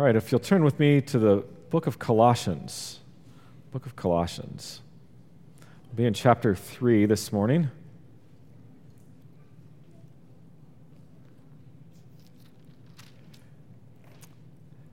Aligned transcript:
All 0.00 0.06
right, 0.06 0.16
if 0.16 0.32
you'll 0.32 0.40
turn 0.40 0.64
with 0.64 0.80
me 0.80 1.02
to 1.02 1.18
the 1.18 1.44
book 1.68 1.86
of 1.86 1.98
Colossians. 1.98 3.00
Book 3.70 3.84
of 3.84 3.96
Colossians. 3.96 4.80
We'll 5.88 5.96
be 5.96 6.06
in 6.06 6.14
chapter 6.14 6.54
3 6.54 7.04
this 7.04 7.30
morning. 7.30 7.70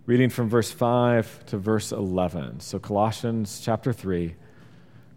Reading 0.06 0.30
from 0.30 0.50
verse 0.50 0.72
5 0.72 1.46
to 1.46 1.58
verse 1.58 1.94
11. 1.94 2.60
So, 2.60 2.78
Colossians 2.78 3.62
chapter 3.64 3.94
3, 3.94 4.36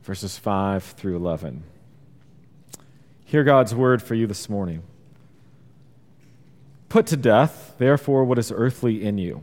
verses 0.04 0.38
5 0.38 0.84
through 0.84 1.16
11. 1.16 1.64
Hear 3.24 3.42
God's 3.42 3.74
word 3.74 4.00
for 4.00 4.14
you 4.14 4.28
this 4.28 4.48
morning. 4.48 4.84
Put 6.88 7.08
to 7.08 7.16
death, 7.16 7.74
therefore, 7.78 8.24
what 8.24 8.38
is 8.38 8.52
earthly 8.52 9.02
in 9.02 9.18
you 9.18 9.42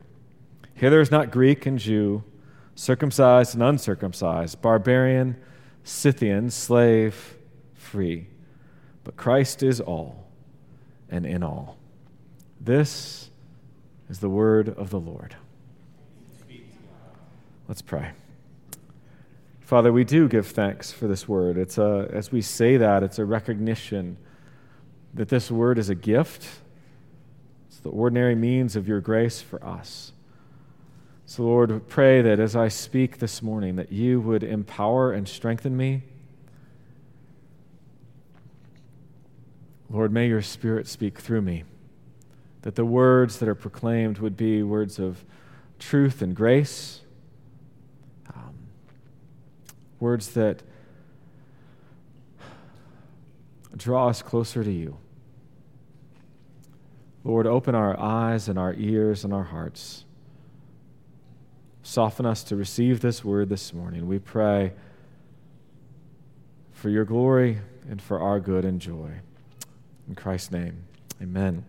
Here 0.81 0.89
there 0.89 0.99
is 0.99 1.11
not 1.11 1.29
Greek 1.29 1.67
and 1.67 1.77
Jew, 1.77 2.23
circumcised 2.73 3.53
and 3.53 3.61
uncircumcised, 3.61 4.63
barbarian, 4.63 5.37
Scythian, 5.83 6.49
slave, 6.49 7.37
free. 7.75 8.25
But 9.03 9.15
Christ 9.15 9.61
is 9.61 9.79
all 9.79 10.25
and 11.07 11.23
in 11.23 11.43
all. 11.43 11.77
This 12.59 13.29
is 14.09 14.21
the 14.21 14.29
word 14.29 14.69
of 14.69 14.89
the 14.89 14.99
Lord. 14.99 15.35
Let's 17.67 17.83
pray. 17.83 18.13
Father, 19.59 19.93
we 19.93 20.03
do 20.03 20.27
give 20.27 20.47
thanks 20.47 20.91
for 20.91 21.05
this 21.05 21.27
word. 21.27 21.59
It's 21.59 21.77
a, 21.77 22.09
as 22.11 22.31
we 22.31 22.41
say 22.41 22.77
that, 22.77 23.03
it's 23.03 23.19
a 23.19 23.25
recognition 23.25 24.17
that 25.13 25.29
this 25.29 25.51
word 25.51 25.77
is 25.77 25.89
a 25.89 25.95
gift. 25.95 26.43
It's 27.67 27.77
the 27.77 27.89
ordinary 27.89 28.33
means 28.33 28.75
of 28.75 28.87
your 28.87 28.99
grace 28.99 29.43
for 29.43 29.63
us. 29.63 30.13
So, 31.31 31.43
Lord, 31.43 31.87
pray 31.87 32.21
that 32.21 32.41
as 32.41 32.57
I 32.57 32.67
speak 32.67 33.19
this 33.19 33.41
morning, 33.41 33.77
that 33.77 33.89
you 33.89 34.19
would 34.19 34.43
empower 34.43 35.13
and 35.13 35.25
strengthen 35.25 35.77
me. 35.77 36.03
Lord, 39.89 40.11
may 40.11 40.27
your 40.27 40.41
Spirit 40.41 40.89
speak 40.89 41.19
through 41.19 41.43
me, 41.43 41.63
that 42.63 42.75
the 42.75 42.83
words 42.83 43.39
that 43.39 43.47
are 43.47 43.55
proclaimed 43.55 44.17
would 44.17 44.35
be 44.35 44.61
words 44.61 44.99
of 44.99 45.23
truth 45.79 46.21
and 46.21 46.35
grace, 46.35 46.99
um, 48.35 48.53
words 50.01 50.31
that 50.31 50.63
draw 53.77 54.09
us 54.09 54.21
closer 54.21 54.65
to 54.65 54.71
you. 54.71 54.97
Lord, 57.23 57.47
open 57.47 57.73
our 57.73 57.97
eyes 57.97 58.49
and 58.49 58.59
our 58.59 58.73
ears 58.73 59.23
and 59.23 59.33
our 59.33 59.45
hearts 59.45 60.03
Soften 61.83 62.25
us 62.25 62.43
to 62.45 62.55
receive 62.55 63.01
this 63.01 63.23
word 63.23 63.49
this 63.49 63.73
morning. 63.73 64.07
We 64.07 64.19
pray 64.19 64.73
for 66.71 66.89
your 66.89 67.05
glory 67.05 67.59
and 67.89 68.01
for 68.01 68.19
our 68.19 68.39
good 68.39 68.65
and 68.65 68.79
joy. 68.79 69.11
In 70.07 70.15
Christ's 70.15 70.51
name, 70.51 70.83
amen. 71.21 71.65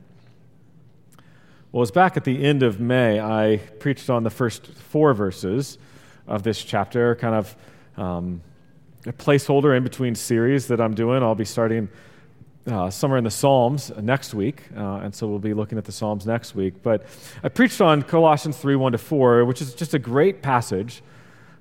Well, 1.70 1.82
it's 1.82 1.90
back 1.90 2.18
at 2.18 2.24
the 2.24 2.44
end 2.44 2.62
of 2.62 2.80
May. 2.80 3.18
I 3.18 3.56
preached 3.78 4.10
on 4.10 4.22
the 4.24 4.30
first 4.30 4.66
four 4.66 5.14
verses 5.14 5.78
of 6.26 6.42
this 6.42 6.62
chapter, 6.62 7.14
kind 7.14 7.34
of 7.34 7.56
um, 7.96 8.42
a 9.06 9.12
placeholder 9.12 9.74
in 9.74 9.82
between 9.82 10.14
series 10.14 10.66
that 10.68 10.80
I'm 10.80 10.94
doing. 10.94 11.22
I'll 11.22 11.34
be 11.34 11.46
starting 11.46 11.88
uh, 12.66 12.90
somewhere 12.90 13.18
in 13.18 13.24
the 13.24 13.30
Psalms 13.30 13.90
next 14.00 14.34
week, 14.34 14.64
uh, 14.76 15.00
and 15.02 15.14
so 15.14 15.26
we'll 15.26 15.38
be 15.38 15.54
looking 15.54 15.78
at 15.78 15.84
the 15.84 15.92
Psalms 15.92 16.26
next 16.26 16.54
week. 16.54 16.74
But 16.82 17.06
I 17.42 17.48
preached 17.48 17.80
on 17.80 18.02
Colossians 18.02 18.56
3 18.56 18.76
1 18.76 18.92
to 18.92 18.98
4, 18.98 19.44
which 19.44 19.60
is 19.60 19.74
just 19.74 19.94
a 19.94 19.98
great 19.98 20.42
passage 20.42 21.02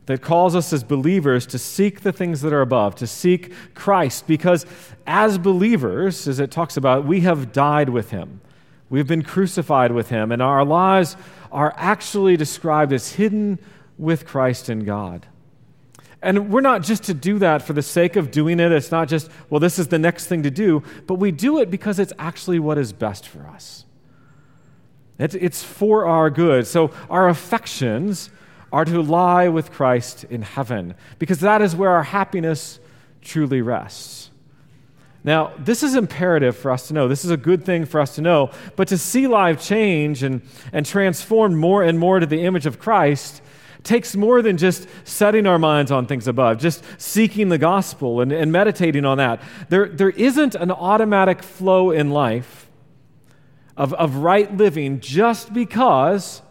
that 0.06 0.22
calls 0.22 0.56
us 0.56 0.74
as 0.74 0.84
believers 0.84 1.46
to 1.48 1.58
seek 1.58 2.02
the 2.02 2.12
things 2.12 2.42
that 2.42 2.54
are 2.54 2.62
above, 2.62 2.96
to 2.96 3.08
seek 3.08 3.54
Christ, 3.74 4.28
because 4.28 4.66
as 5.08 5.38
believers, 5.38 6.28
as 6.28 6.40
it 6.40 6.52
talks 6.52 6.78
about, 6.78 7.06
we 7.06 7.22
have 7.22 7.52
died 7.52 7.90
with 7.90 8.12
him. 8.12 8.42
We've 8.90 9.08
been 9.08 9.24
crucified 9.24 9.92
with 9.92 10.10
him, 10.10 10.32
and 10.32 10.42
our 10.42 10.66
lives 10.66 11.16
are 11.52 11.74
actually 11.78 12.36
described 12.36 12.92
as 12.94 13.14
hidden 13.14 13.60
with 13.98 14.26
Christ 14.26 14.70
in 14.70 14.84
God. 14.84 15.28
And 16.22 16.52
we're 16.52 16.62
not 16.62 16.84
just 16.84 17.04
to 17.04 17.14
do 17.14 17.40
that 17.40 17.64
for 17.64 17.74
the 17.74 17.82
sake 17.82 18.16
of 18.16 18.30
doing 18.30 18.60
it. 18.60 18.72
It's 18.72 18.92
not 18.92 19.08
just, 19.08 19.30
well, 19.50 19.60
this 19.60 19.80
is 19.80 19.88
the 19.88 19.98
next 19.98 20.28
thing 20.28 20.44
to 20.44 20.52
do, 20.52 20.84
but 21.08 21.16
we 21.16 21.32
do 21.32 21.60
it 21.60 21.72
because 21.72 21.98
it's 21.98 22.14
actually 22.20 22.60
what 22.60 22.78
is 22.78 22.94
best 22.94 23.28
for 23.28 23.48
us. 23.48 23.86
It's, 25.18 25.64
for 25.64 26.06
our 26.06 26.30
good. 26.30 26.66
So 26.66 26.92
our 27.10 27.30
affections 27.30 28.30
are 28.72 28.86
to 28.86 29.02
lie 29.02 29.50
with 29.50 29.72
Christ 29.72 30.24
in 30.26 30.42
heaven 30.42 30.96
because 31.20 31.40
that 31.42 31.62
is 31.62 31.76
where 31.76 31.92
our 31.92 32.04
happiness 32.04 32.80
truly 33.22 33.62
rests. 33.62 34.32
Now, 35.24 35.54
this 35.60 35.84
is 35.84 35.94
imperative 35.94 36.58
for 36.58 36.72
us 36.72 36.88
to 36.88 36.96
know. 36.96 37.08
This 37.08 37.24
is 37.24 37.30
a 37.30 37.38
good 37.38 37.64
thing 37.64 37.86
for 37.86 38.00
us 38.00 38.16
to 38.16 38.22
know. 38.22 38.50
But 38.76 38.88
to 38.88 38.98
see 38.98 39.28
life 39.28 39.62
change 39.62 40.24
and, 40.24 40.42
and 40.74 40.86
transform 40.86 41.56
more 41.56 41.84
and 41.84 42.00
more 42.00 42.20
to 42.20 42.26
the 42.26 42.44
image 42.44 42.66
of 42.66 42.80
Christ 42.80 43.42
takes 43.84 44.16
more 44.16 44.42
than 44.42 44.58
just 44.58 44.88
setting 45.04 45.48
our 45.48 45.58
minds 45.58 45.92
on 45.92 46.06
things 46.06 46.28
above, 46.28 46.60
just 46.60 46.84
seeking 46.98 47.50
the 47.50 47.58
gospel 47.58 48.22
and, 48.22 48.32
and 48.32 48.52
meditating 48.52 49.06
on 49.06 49.18
that. 49.18 49.42
There, 49.70 49.88
there 49.88 50.12
isn't 50.12 50.56
an 50.56 50.72
automatic 50.72 51.42
flow 51.42 51.92
in 51.92 52.12
life 52.12 52.70
of, 53.76 53.94
of 53.94 54.18
right 54.18 54.56
living 54.56 55.00
just 55.00 55.54
because 55.54 56.42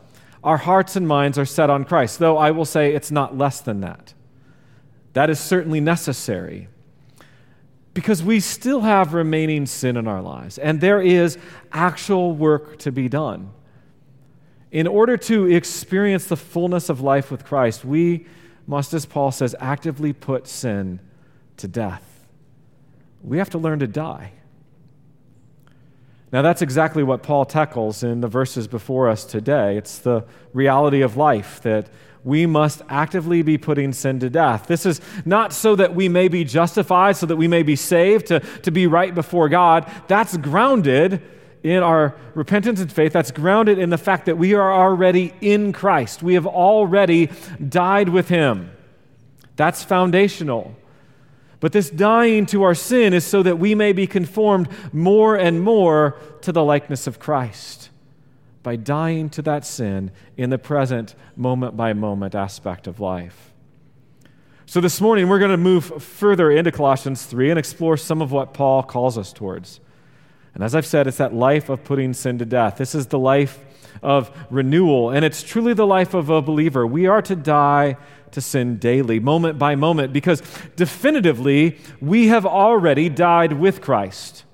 our 0.42 0.56
hearts 0.56 0.96
and 0.96 1.06
minds 1.06 1.38
are 1.38 1.44
set 1.44 1.70
on 1.70 1.84
Christ, 1.84 2.18
though 2.18 2.36
I 2.36 2.50
will 2.50 2.64
say 2.64 2.94
it's 2.94 3.10
not 3.10 3.36
less 3.36 3.60
than 3.60 3.80
that. 3.80 4.14
That 5.12 5.30
is 5.30 5.38
certainly 5.38 5.80
necessary 5.80 6.68
because 7.92 8.22
we 8.22 8.40
still 8.40 8.80
have 8.80 9.14
remaining 9.14 9.66
sin 9.66 9.96
in 9.96 10.06
our 10.06 10.22
lives, 10.22 10.58
and 10.58 10.80
there 10.80 11.02
is 11.02 11.38
actual 11.72 12.32
work 12.32 12.78
to 12.78 12.92
be 12.92 13.08
done. 13.08 13.50
In 14.72 14.86
order 14.86 15.16
to 15.16 15.46
experience 15.46 16.26
the 16.26 16.36
fullness 16.36 16.88
of 16.88 17.00
life 17.00 17.30
with 17.30 17.44
Christ, 17.44 17.84
we 17.84 18.26
must, 18.66 18.94
as 18.94 19.04
Paul 19.04 19.32
says, 19.32 19.54
actively 19.58 20.12
put 20.12 20.46
sin 20.46 21.00
to 21.56 21.66
death. 21.66 22.26
We 23.22 23.38
have 23.38 23.50
to 23.50 23.58
learn 23.58 23.80
to 23.80 23.86
die. 23.86 24.32
Now, 26.32 26.42
that's 26.42 26.62
exactly 26.62 27.02
what 27.02 27.24
Paul 27.24 27.44
tackles 27.44 28.04
in 28.04 28.20
the 28.20 28.28
verses 28.28 28.68
before 28.68 29.08
us 29.08 29.24
today. 29.24 29.76
It's 29.76 29.98
the 29.98 30.24
reality 30.52 31.00
of 31.00 31.16
life 31.16 31.60
that 31.62 31.88
we 32.22 32.46
must 32.46 32.82
actively 32.88 33.42
be 33.42 33.58
putting 33.58 33.92
sin 33.92 34.20
to 34.20 34.30
death. 34.30 34.68
This 34.68 34.86
is 34.86 35.00
not 35.24 35.52
so 35.52 35.74
that 35.74 35.94
we 35.94 36.08
may 36.08 36.28
be 36.28 36.44
justified, 36.44 37.16
so 37.16 37.26
that 37.26 37.36
we 37.36 37.48
may 37.48 37.64
be 37.64 37.74
saved, 37.74 38.26
to, 38.26 38.38
to 38.38 38.70
be 38.70 38.86
right 38.86 39.12
before 39.12 39.48
God. 39.48 39.90
That's 40.06 40.36
grounded 40.36 41.22
in 41.62 41.82
our 41.82 42.14
repentance 42.34 42.80
and 42.80 42.90
faith 42.90 43.12
that's 43.12 43.30
grounded 43.30 43.78
in 43.78 43.90
the 43.90 43.98
fact 43.98 44.26
that 44.26 44.38
we 44.38 44.54
are 44.54 44.72
already 44.72 45.32
in 45.40 45.72
Christ. 45.72 46.22
We 46.22 46.34
have 46.34 46.46
already 46.46 47.30
died 47.68 48.08
with 48.08 48.28
Him. 48.28 48.70
That's 49.56 49.84
foundational. 49.84 50.74
But 51.60 51.72
this 51.72 51.90
dying 51.90 52.46
to 52.46 52.62
our 52.62 52.74
sin 52.74 53.12
is 53.12 53.26
so 53.26 53.42
that 53.42 53.58
we 53.58 53.74
may 53.74 53.92
be 53.92 54.06
conformed 54.06 54.68
more 54.92 55.36
and 55.36 55.60
more 55.60 56.16
to 56.40 56.52
the 56.52 56.64
likeness 56.64 57.06
of 57.06 57.18
Christ 57.18 57.90
by 58.62 58.76
dying 58.76 59.28
to 59.30 59.42
that 59.42 59.66
sin 59.66 60.10
in 60.36 60.50
the 60.50 60.58
present, 60.58 61.14
moment 61.36 61.76
by 61.76 61.92
moment 61.92 62.34
aspect 62.34 62.86
of 62.86 63.00
life. 63.00 63.52
So 64.64 64.80
this 64.80 65.00
morning, 65.00 65.28
we're 65.28 65.38
going 65.38 65.50
to 65.50 65.56
move 65.56 66.02
further 66.02 66.50
into 66.50 66.70
Colossians 66.70 67.24
3 67.26 67.50
and 67.50 67.58
explore 67.58 67.96
some 67.96 68.22
of 68.22 68.32
what 68.32 68.54
Paul 68.54 68.82
calls 68.82 69.18
us 69.18 69.32
towards. 69.32 69.80
And 70.54 70.64
as 70.64 70.74
I've 70.74 70.86
said, 70.86 71.06
it's 71.06 71.18
that 71.18 71.34
life 71.34 71.68
of 71.68 71.84
putting 71.84 72.12
sin 72.12 72.38
to 72.38 72.44
death. 72.44 72.76
This 72.76 72.94
is 72.94 73.06
the 73.06 73.18
life 73.18 73.64
of 74.02 74.30
renewal, 74.50 75.10
and 75.10 75.24
it's 75.24 75.42
truly 75.42 75.74
the 75.74 75.86
life 75.86 76.14
of 76.14 76.30
a 76.30 76.40
believer. 76.40 76.86
We 76.86 77.06
are 77.06 77.22
to 77.22 77.36
die 77.36 77.96
to 78.30 78.40
sin 78.40 78.78
daily, 78.78 79.20
moment 79.20 79.58
by 79.58 79.74
moment, 79.74 80.12
because 80.12 80.42
definitively 80.76 81.78
we 82.00 82.28
have 82.28 82.46
already 82.46 83.08
died 83.08 83.52
with 83.54 83.80
Christ. 83.80 84.44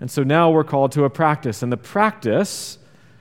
And 0.00 0.10
so 0.10 0.22
now 0.22 0.50
we're 0.50 0.64
called 0.64 0.92
to 0.92 1.04
a 1.04 1.10
practice, 1.10 1.62
and 1.62 1.70
the 1.70 1.76
practice 1.76 2.78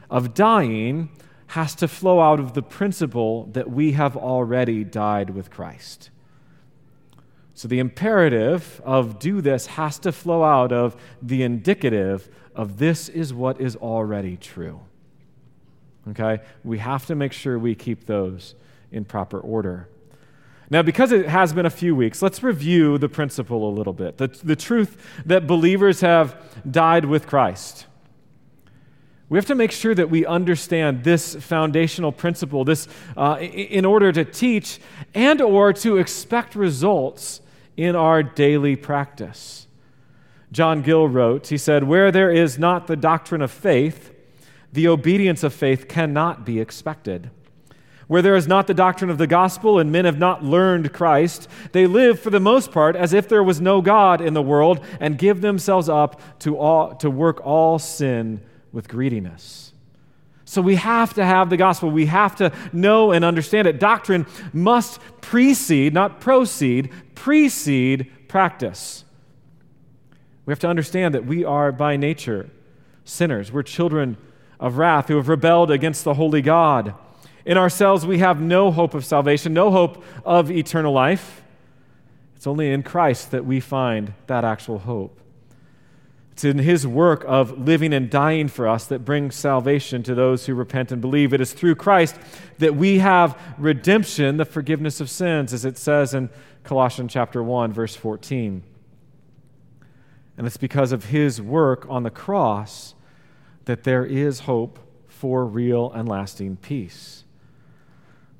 of 0.09 0.33
dying 0.33 1.09
has 1.47 1.75
to 1.75 1.87
flow 1.87 2.19
out 2.19 2.39
of 2.39 2.53
the 2.53 2.61
principle 2.61 3.45
that 3.53 3.69
we 3.69 3.93
have 3.93 4.15
already 4.17 4.83
died 4.83 5.29
with 5.29 5.49
Christ. 5.49 6.09
So 7.57 7.67
the 7.67 7.79
imperative 7.79 8.79
of 8.85 9.17
do 9.17 9.41
this 9.41 9.65
has 9.65 9.97
to 9.99 10.11
flow 10.11 10.43
out 10.43 10.71
of 10.71 10.95
the 11.23 11.41
indicative 11.41 12.29
of 12.55 12.77
this 12.77 13.09
is 13.09 13.33
what 13.33 13.59
is 13.59 13.75
already 13.75 14.37
true. 14.37 14.79
Okay? 16.11 16.43
We 16.63 16.77
have 16.77 17.07
to 17.07 17.15
make 17.15 17.33
sure 17.33 17.57
we 17.57 17.73
keep 17.73 18.05
those 18.05 18.53
in 18.91 19.05
proper 19.05 19.39
order. 19.39 19.89
Now, 20.69 20.83
because 20.83 21.11
it 21.11 21.27
has 21.29 21.51
been 21.51 21.65
a 21.65 21.71
few 21.71 21.95
weeks, 21.95 22.21
let's 22.21 22.43
review 22.43 22.99
the 22.99 23.09
principle 23.09 23.67
a 23.67 23.73
little 23.73 23.91
bit 23.91 24.17
the, 24.17 24.27
the 24.27 24.55
truth 24.55 24.95
that 25.25 25.47
believers 25.47 26.01
have 26.01 26.39
died 26.69 27.05
with 27.05 27.25
Christ. 27.25 27.87
We 29.29 29.39
have 29.39 29.47
to 29.47 29.55
make 29.55 29.71
sure 29.71 29.95
that 29.95 30.11
we 30.11 30.27
understand 30.27 31.03
this 31.03 31.33
foundational 31.33 32.11
principle 32.11 32.63
this, 32.65 32.87
uh, 33.17 33.39
in 33.39 33.83
order 33.83 34.11
to 34.11 34.23
teach 34.23 34.79
and 35.15 35.41
or 35.41 35.73
to 35.73 35.97
expect 35.97 36.53
results 36.53 37.41
in 37.77 37.95
our 37.95 38.23
daily 38.23 38.75
practice. 38.75 39.67
John 40.51 40.81
Gill 40.81 41.07
wrote, 41.07 41.47
he 41.47 41.57
said, 41.57 41.83
Where 41.83 42.11
there 42.11 42.31
is 42.31 42.57
not 42.57 42.87
the 42.87 42.95
doctrine 42.95 43.41
of 43.41 43.51
faith, 43.51 44.13
the 44.73 44.87
obedience 44.87 45.43
of 45.43 45.53
faith 45.53 45.87
cannot 45.87 46.45
be 46.45 46.59
expected. 46.59 47.29
Where 48.07 48.21
there 48.21 48.35
is 48.35 48.47
not 48.47 48.67
the 48.67 48.73
doctrine 48.73 49.09
of 49.09 49.17
the 49.17 49.27
gospel 49.27 49.79
and 49.79 49.91
men 49.91 50.05
have 50.05 50.17
not 50.17 50.43
learned 50.43 50.93
Christ, 50.93 51.49
they 51.73 51.87
live 51.87 52.19
for 52.19 52.29
the 52.29 52.39
most 52.39 52.71
part 52.71 52.95
as 52.95 53.13
if 53.13 53.27
there 53.27 53.43
was 53.43 53.59
no 53.59 53.81
God 53.81 54.21
in 54.21 54.33
the 54.33 54.41
world 54.41 54.83
and 54.99 55.17
give 55.17 55.41
themselves 55.41 55.89
up 55.89 56.39
to, 56.39 56.57
all, 56.57 56.95
to 56.95 57.09
work 57.09 57.45
all 57.45 57.77
sin 57.79 58.41
with 58.71 58.87
greediness. 58.87 59.66
So 60.47 60.61
we 60.61 60.75
have 60.75 61.13
to 61.15 61.25
have 61.25 61.49
the 61.49 61.57
gospel. 61.57 61.91
We 61.91 62.05
have 62.05 62.37
to 62.37 62.53
know 62.71 63.11
and 63.11 63.25
understand 63.25 63.67
it. 63.67 63.81
Doctrine 63.81 64.25
must 64.53 65.01
precede, 65.19 65.93
not 65.93 66.21
proceed, 66.21 66.89
precede 67.15 68.09
practice. 68.29 69.03
We 70.45 70.51
have 70.51 70.59
to 70.59 70.69
understand 70.69 71.13
that 71.15 71.25
we 71.25 71.43
are 71.43 71.73
by 71.73 71.97
nature 71.97 72.49
sinners. 73.03 73.51
We're 73.51 73.61
children 73.61 74.15
of 74.57 74.77
wrath 74.77 75.09
who 75.09 75.17
have 75.17 75.27
rebelled 75.27 75.69
against 75.69 76.05
the 76.05 76.13
holy 76.13 76.41
God. 76.41 76.93
In 77.45 77.57
ourselves, 77.57 78.05
we 78.05 78.19
have 78.19 78.39
no 78.39 78.71
hope 78.71 78.93
of 78.93 79.03
salvation, 79.03 79.53
no 79.53 79.69
hope 79.69 80.01
of 80.23 80.49
eternal 80.49 80.93
life. 80.93 81.43
It's 82.37 82.47
only 82.47 82.71
in 82.71 82.83
Christ 82.83 83.31
that 83.31 83.45
we 83.45 83.59
find 83.59 84.13
that 84.27 84.45
actual 84.45 84.79
hope. 84.79 85.19
It's 86.37 86.43
in 86.43 86.59
his 86.59 86.85
work 86.85 87.25
of 87.27 87.65
living 87.65 87.95
and 87.95 88.11
dying 88.11 88.47
for 88.47 88.67
us 88.67 88.85
that 88.85 89.03
brings 89.03 89.33
salvation 89.33 90.03
to 90.03 90.13
those 90.13 90.45
who 90.45 90.53
repent 90.53 90.91
and 90.91 91.01
believe. 91.01 91.33
It 91.33 91.41
is 91.41 91.51
through 91.51 91.73
Christ 91.73 92.15
that 92.59 92.75
we 92.75 92.99
have 92.99 93.41
redemption, 93.57 94.37
the 94.37 94.45
forgiveness 94.45 95.01
of 95.01 95.09
sins, 95.09 95.51
as 95.51 95.65
it 95.65 95.79
says 95.79 96.13
in 96.13 96.29
Colossians 96.63 97.11
chapter 97.11 97.41
1 97.41 97.73
verse 97.73 97.95
14. 97.95 98.61
And 100.37 100.45
it's 100.45 100.57
because 100.57 100.91
of 100.91 101.05
his 101.05 101.41
work 101.41 101.87
on 101.89 102.03
the 102.03 102.11
cross 102.11 102.93
that 103.65 103.83
there 103.83 104.05
is 104.05 104.41
hope 104.41 104.77
for 105.07 105.43
real 105.43 105.91
and 105.91 106.07
lasting 106.07 106.57
peace. 106.57 107.23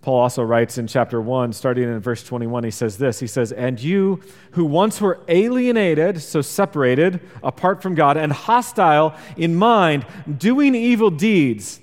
Paul 0.08 0.22
also 0.22 0.42
writes 0.42 0.78
in 0.78 0.88
chapter 0.88 1.20
1, 1.20 1.52
starting 1.52 1.84
in 1.84 2.00
verse 2.00 2.24
21, 2.24 2.64
he 2.64 2.72
says 2.72 2.98
this 2.98 3.20
He 3.20 3.28
says, 3.28 3.52
And 3.52 3.78
you 3.78 4.22
who 4.52 4.64
once 4.64 5.02
were 5.02 5.20
alienated, 5.28 6.22
so 6.22 6.40
separated, 6.40 7.20
apart 7.44 7.82
from 7.82 7.94
God, 7.94 8.16
and 8.16 8.32
hostile 8.32 9.14
in 9.36 9.54
mind, 9.58 10.06
doing 10.38 10.76
evil 10.76 11.10
deeds, 11.10 11.82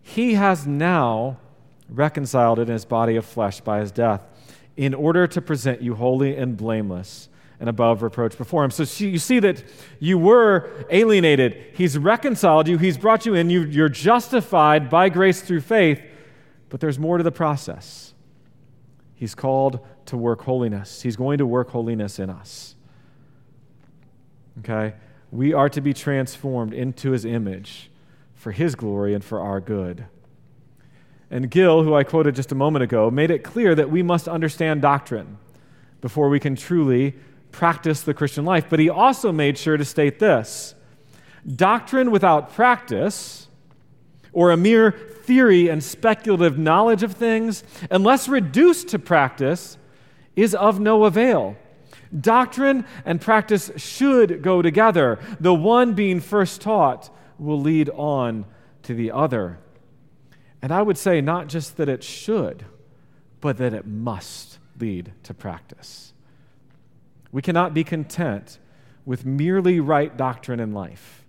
he 0.00 0.32
has 0.32 0.66
now 0.66 1.38
reconciled 1.90 2.60
in 2.60 2.68
his 2.68 2.86
body 2.86 3.14
of 3.16 3.26
flesh 3.26 3.60
by 3.60 3.80
his 3.80 3.92
death, 3.92 4.22
in 4.78 4.94
order 4.94 5.26
to 5.26 5.42
present 5.42 5.82
you 5.82 5.96
holy 5.96 6.34
and 6.34 6.56
blameless 6.56 7.28
and 7.60 7.68
above 7.68 8.02
reproach 8.02 8.38
before 8.38 8.64
him. 8.64 8.70
So 8.70 8.84
you 9.04 9.18
see 9.18 9.38
that 9.40 9.62
you 10.00 10.16
were 10.16 10.70
alienated. 10.88 11.62
He's 11.74 11.98
reconciled 11.98 12.68
you, 12.68 12.78
he's 12.78 12.96
brought 12.96 13.26
you 13.26 13.34
in, 13.34 13.50
you, 13.50 13.64
you're 13.64 13.90
justified 13.90 14.88
by 14.88 15.10
grace 15.10 15.42
through 15.42 15.60
faith. 15.60 16.00
But 16.68 16.80
there's 16.80 16.98
more 16.98 17.18
to 17.18 17.24
the 17.24 17.32
process. 17.32 18.14
He's 19.14 19.34
called 19.34 19.80
to 20.06 20.16
work 20.16 20.42
holiness, 20.42 21.02
He's 21.02 21.16
going 21.16 21.38
to 21.38 21.46
work 21.46 21.70
holiness 21.70 22.18
in 22.18 22.30
us. 22.30 22.74
Okay? 24.60 24.94
We 25.30 25.52
are 25.52 25.68
to 25.68 25.80
be 25.80 25.92
transformed 25.92 26.72
into 26.72 27.10
His 27.10 27.24
image 27.24 27.90
for 28.34 28.52
His 28.52 28.74
glory 28.74 29.14
and 29.14 29.24
for 29.24 29.40
our 29.40 29.60
good. 29.60 30.06
And 31.30 31.50
Gill, 31.50 31.82
who 31.82 31.94
I 31.94 32.04
quoted 32.04 32.36
just 32.36 32.52
a 32.52 32.54
moment 32.54 32.84
ago, 32.84 33.10
made 33.10 33.30
it 33.30 33.42
clear 33.42 33.74
that 33.74 33.90
we 33.90 34.02
must 34.02 34.28
understand 34.28 34.82
doctrine 34.82 35.38
before 36.00 36.28
we 36.28 36.38
can 36.38 36.54
truly 36.54 37.14
practice 37.50 38.02
the 38.02 38.14
Christian 38.14 38.44
life. 38.44 38.66
But 38.68 38.78
he 38.78 38.88
also 38.88 39.32
made 39.32 39.58
sure 39.58 39.76
to 39.76 39.84
state 39.84 40.18
this 40.18 40.74
doctrine 41.54 42.10
without 42.10 42.52
practice, 42.52 43.48
or 44.32 44.50
a 44.50 44.56
mere 44.56 44.92
theory 45.26 45.68
and 45.68 45.82
speculative 45.82 46.56
knowledge 46.58 47.02
of 47.02 47.12
things, 47.12 47.64
unless 47.90 48.28
reduced 48.28 48.88
to 48.88 48.98
practice, 48.98 49.76
is 50.36 50.54
of 50.54 50.78
no 50.80 51.04
avail. 51.04 51.56
Doctrine 52.18 52.84
and 53.04 53.20
practice 53.20 53.70
should 53.76 54.42
go 54.42 54.62
together. 54.62 55.18
The 55.40 55.54
one 55.54 55.94
being 55.94 56.20
first 56.20 56.60
taught 56.60 57.10
will 57.38 57.60
lead 57.60 57.90
on 57.90 58.46
to 58.84 58.94
the 58.94 59.10
other. 59.10 59.58
And 60.62 60.72
I 60.72 60.82
would 60.82 60.96
say 60.96 61.20
not 61.20 61.48
just 61.48 61.76
that 61.76 61.88
it 61.88 62.02
should, 62.02 62.64
but 63.40 63.58
that 63.58 63.74
it 63.74 63.86
must 63.86 64.58
lead 64.78 65.12
to 65.24 65.34
practice. 65.34 66.12
We 67.32 67.42
cannot 67.42 67.74
be 67.74 67.84
content 67.84 68.58
with 69.04 69.24
merely 69.24 69.80
right 69.80 70.16
doctrine 70.16 70.60
in 70.60 70.72
life. 70.72 71.24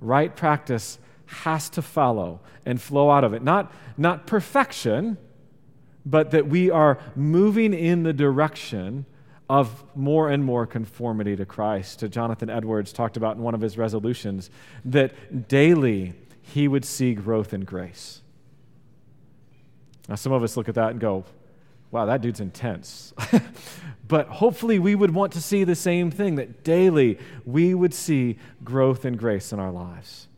Right 0.00 0.34
practice 0.34 0.98
has 1.34 1.68
to 1.70 1.82
follow 1.82 2.40
and 2.64 2.80
flow 2.80 3.10
out 3.10 3.24
of 3.24 3.34
it. 3.34 3.42
Not, 3.42 3.72
not 3.96 4.26
perfection, 4.26 5.18
but 6.06 6.30
that 6.32 6.46
we 6.46 6.70
are 6.70 6.98
moving 7.14 7.74
in 7.74 8.02
the 8.02 8.12
direction 8.12 9.06
of 9.48 9.84
more 9.94 10.30
and 10.30 10.44
more 10.44 10.66
conformity 10.66 11.36
to 11.36 11.44
Christ. 11.44 12.00
To 12.00 12.08
Jonathan 12.08 12.48
Edwards 12.48 12.92
talked 12.92 13.16
about 13.16 13.36
in 13.36 13.42
one 13.42 13.54
of 13.54 13.60
his 13.60 13.76
resolutions 13.76 14.50
that 14.84 15.48
daily 15.48 16.14
he 16.42 16.68
would 16.68 16.84
see 16.84 17.14
growth 17.14 17.52
in 17.52 17.64
grace. 17.64 18.22
Now, 20.08 20.14
some 20.16 20.32
of 20.32 20.42
us 20.42 20.56
look 20.56 20.68
at 20.68 20.74
that 20.74 20.90
and 20.90 21.00
go, 21.00 21.24
wow, 21.90 22.06
that 22.06 22.20
dude's 22.20 22.40
intense. 22.40 23.14
but 24.08 24.28
hopefully, 24.28 24.78
we 24.78 24.94
would 24.94 25.14
want 25.14 25.32
to 25.34 25.40
see 25.40 25.64
the 25.64 25.74
same 25.74 26.10
thing 26.10 26.34
that 26.34 26.64
daily 26.64 27.18
we 27.44 27.72
would 27.74 27.94
see 27.94 28.36
growth 28.62 29.04
in 29.04 29.16
grace 29.16 29.52
in 29.52 29.60
our 29.60 29.70
lives. 29.70 30.28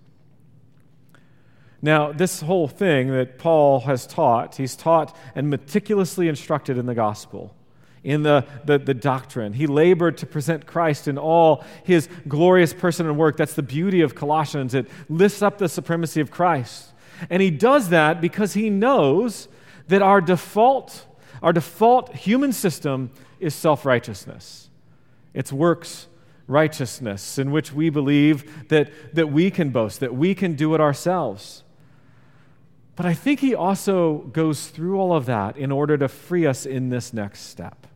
Now, 1.82 2.12
this 2.12 2.40
whole 2.40 2.68
thing 2.68 3.10
that 3.12 3.38
Paul 3.38 3.80
has 3.80 4.06
taught, 4.06 4.56
he's 4.56 4.76
taught 4.76 5.16
and 5.34 5.50
meticulously 5.50 6.28
instructed 6.28 6.78
in 6.78 6.86
the 6.86 6.94
gospel, 6.94 7.54
in 8.02 8.22
the, 8.22 8.46
the, 8.64 8.78
the, 8.78 8.94
doctrine. 8.94 9.52
He 9.52 9.66
labored 9.66 10.16
to 10.18 10.26
present 10.26 10.66
Christ 10.66 11.06
in 11.06 11.18
all 11.18 11.64
his 11.84 12.08
glorious 12.26 12.72
person 12.72 13.06
and 13.06 13.18
work. 13.18 13.36
That's 13.36 13.54
the 13.54 13.62
beauty 13.62 14.00
of 14.00 14.14
Colossians. 14.14 14.74
It 14.74 14.88
lifts 15.08 15.42
up 15.42 15.58
the 15.58 15.68
supremacy 15.68 16.20
of 16.20 16.30
Christ. 16.30 16.92
And 17.28 17.42
he 17.42 17.50
does 17.50 17.90
that 17.90 18.20
because 18.20 18.54
he 18.54 18.70
knows 18.70 19.48
that 19.88 20.02
our 20.02 20.20
default, 20.20 21.06
our 21.42 21.52
default 21.52 22.14
human 22.14 22.52
system 22.52 23.10
is 23.38 23.54
self 23.54 23.84
righteousness. 23.84 24.70
It's 25.34 25.52
works 25.52 26.08
righteousness 26.48 27.38
in 27.38 27.50
which 27.50 27.72
we 27.72 27.90
believe 27.90 28.68
that, 28.68 28.90
that 29.14 29.30
we 29.30 29.50
can 29.50 29.70
boast, 29.70 30.00
that 30.00 30.14
we 30.14 30.34
can 30.34 30.54
do 30.54 30.74
it 30.74 30.80
ourselves. 30.80 31.64
But 32.96 33.04
I 33.04 33.12
think 33.12 33.40
he 33.40 33.54
also 33.54 34.18
goes 34.32 34.68
through 34.68 34.98
all 34.98 35.14
of 35.14 35.26
that 35.26 35.58
in 35.58 35.70
order 35.70 35.98
to 35.98 36.08
free 36.08 36.46
us 36.46 36.64
in 36.64 36.88
this 36.88 37.12
next 37.12 37.42
step. 37.42 37.86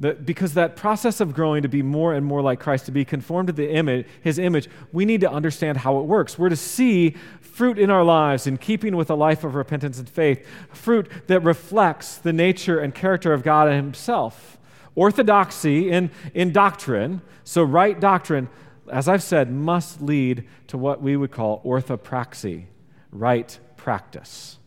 That 0.00 0.26
because 0.26 0.54
that 0.54 0.74
process 0.74 1.20
of 1.20 1.32
growing 1.32 1.62
to 1.62 1.68
be 1.68 1.80
more 1.80 2.12
and 2.12 2.26
more 2.26 2.42
like 2.42 2.58
Christ, 2.58 2.86
to 2.86 2.92
be 2.92 3.04
conformed 3.04 3.46
to 3.46 3.52
the 3.52 3.70
image, 3.72 4.04
his 4.20 4.36
image, 4.36 4.68
we 4.92 5.04
need 5.04 5.20
to 5.20 5.30
understand 5.30 5.78
how 5.78 5.98
it 6.00 6.06
works. 6.06 6.36
We're 6.36 6.48
to 6.48 6.56
see 6.56 7.14
fruit 7.40 7.78
in 7.78 7.88
our 7.88 8.02
lives 8.02 8.48
in 8.48 8.58
keeping 8.58 8.96
with 8.96 9.10
a 9.10 9.14
life 9.14 9.44
of 9.44 9.54
repentance 9.54 10.00
and 10.00 10.08
faith, 10.08 10.44
fruit 10.72 11.08
that 11.28 11.40
reflects 11.44 12.16
the 12.16 12.32
nature 12.32 12.80
and 12.80 12.92
character 12.92 13.32
of 13.32 13.44
God 13.44 13.72
himself. 13.72 14.58
Orthodoxy 14.96 15.88
in, 15.88 16.10
in 16.34 16.52
doctrine, 16.52 17.22
so 17.44 17.62
right 17.62 17.98
doctrine, 18.00 18.48
as 18.90 19.06
I've 19.06 19.22
said, 19.22 19.52
must 19.52 20.02
lead 20.02 20.48
to 20.66 20.76
what 20.76 21.00
we 21.00 21.16
would 21.16 21.30
call 21.30 21.62
orthopraxy, 21.62 22.64
right 23.12 23.56
practice. 23.76 24.58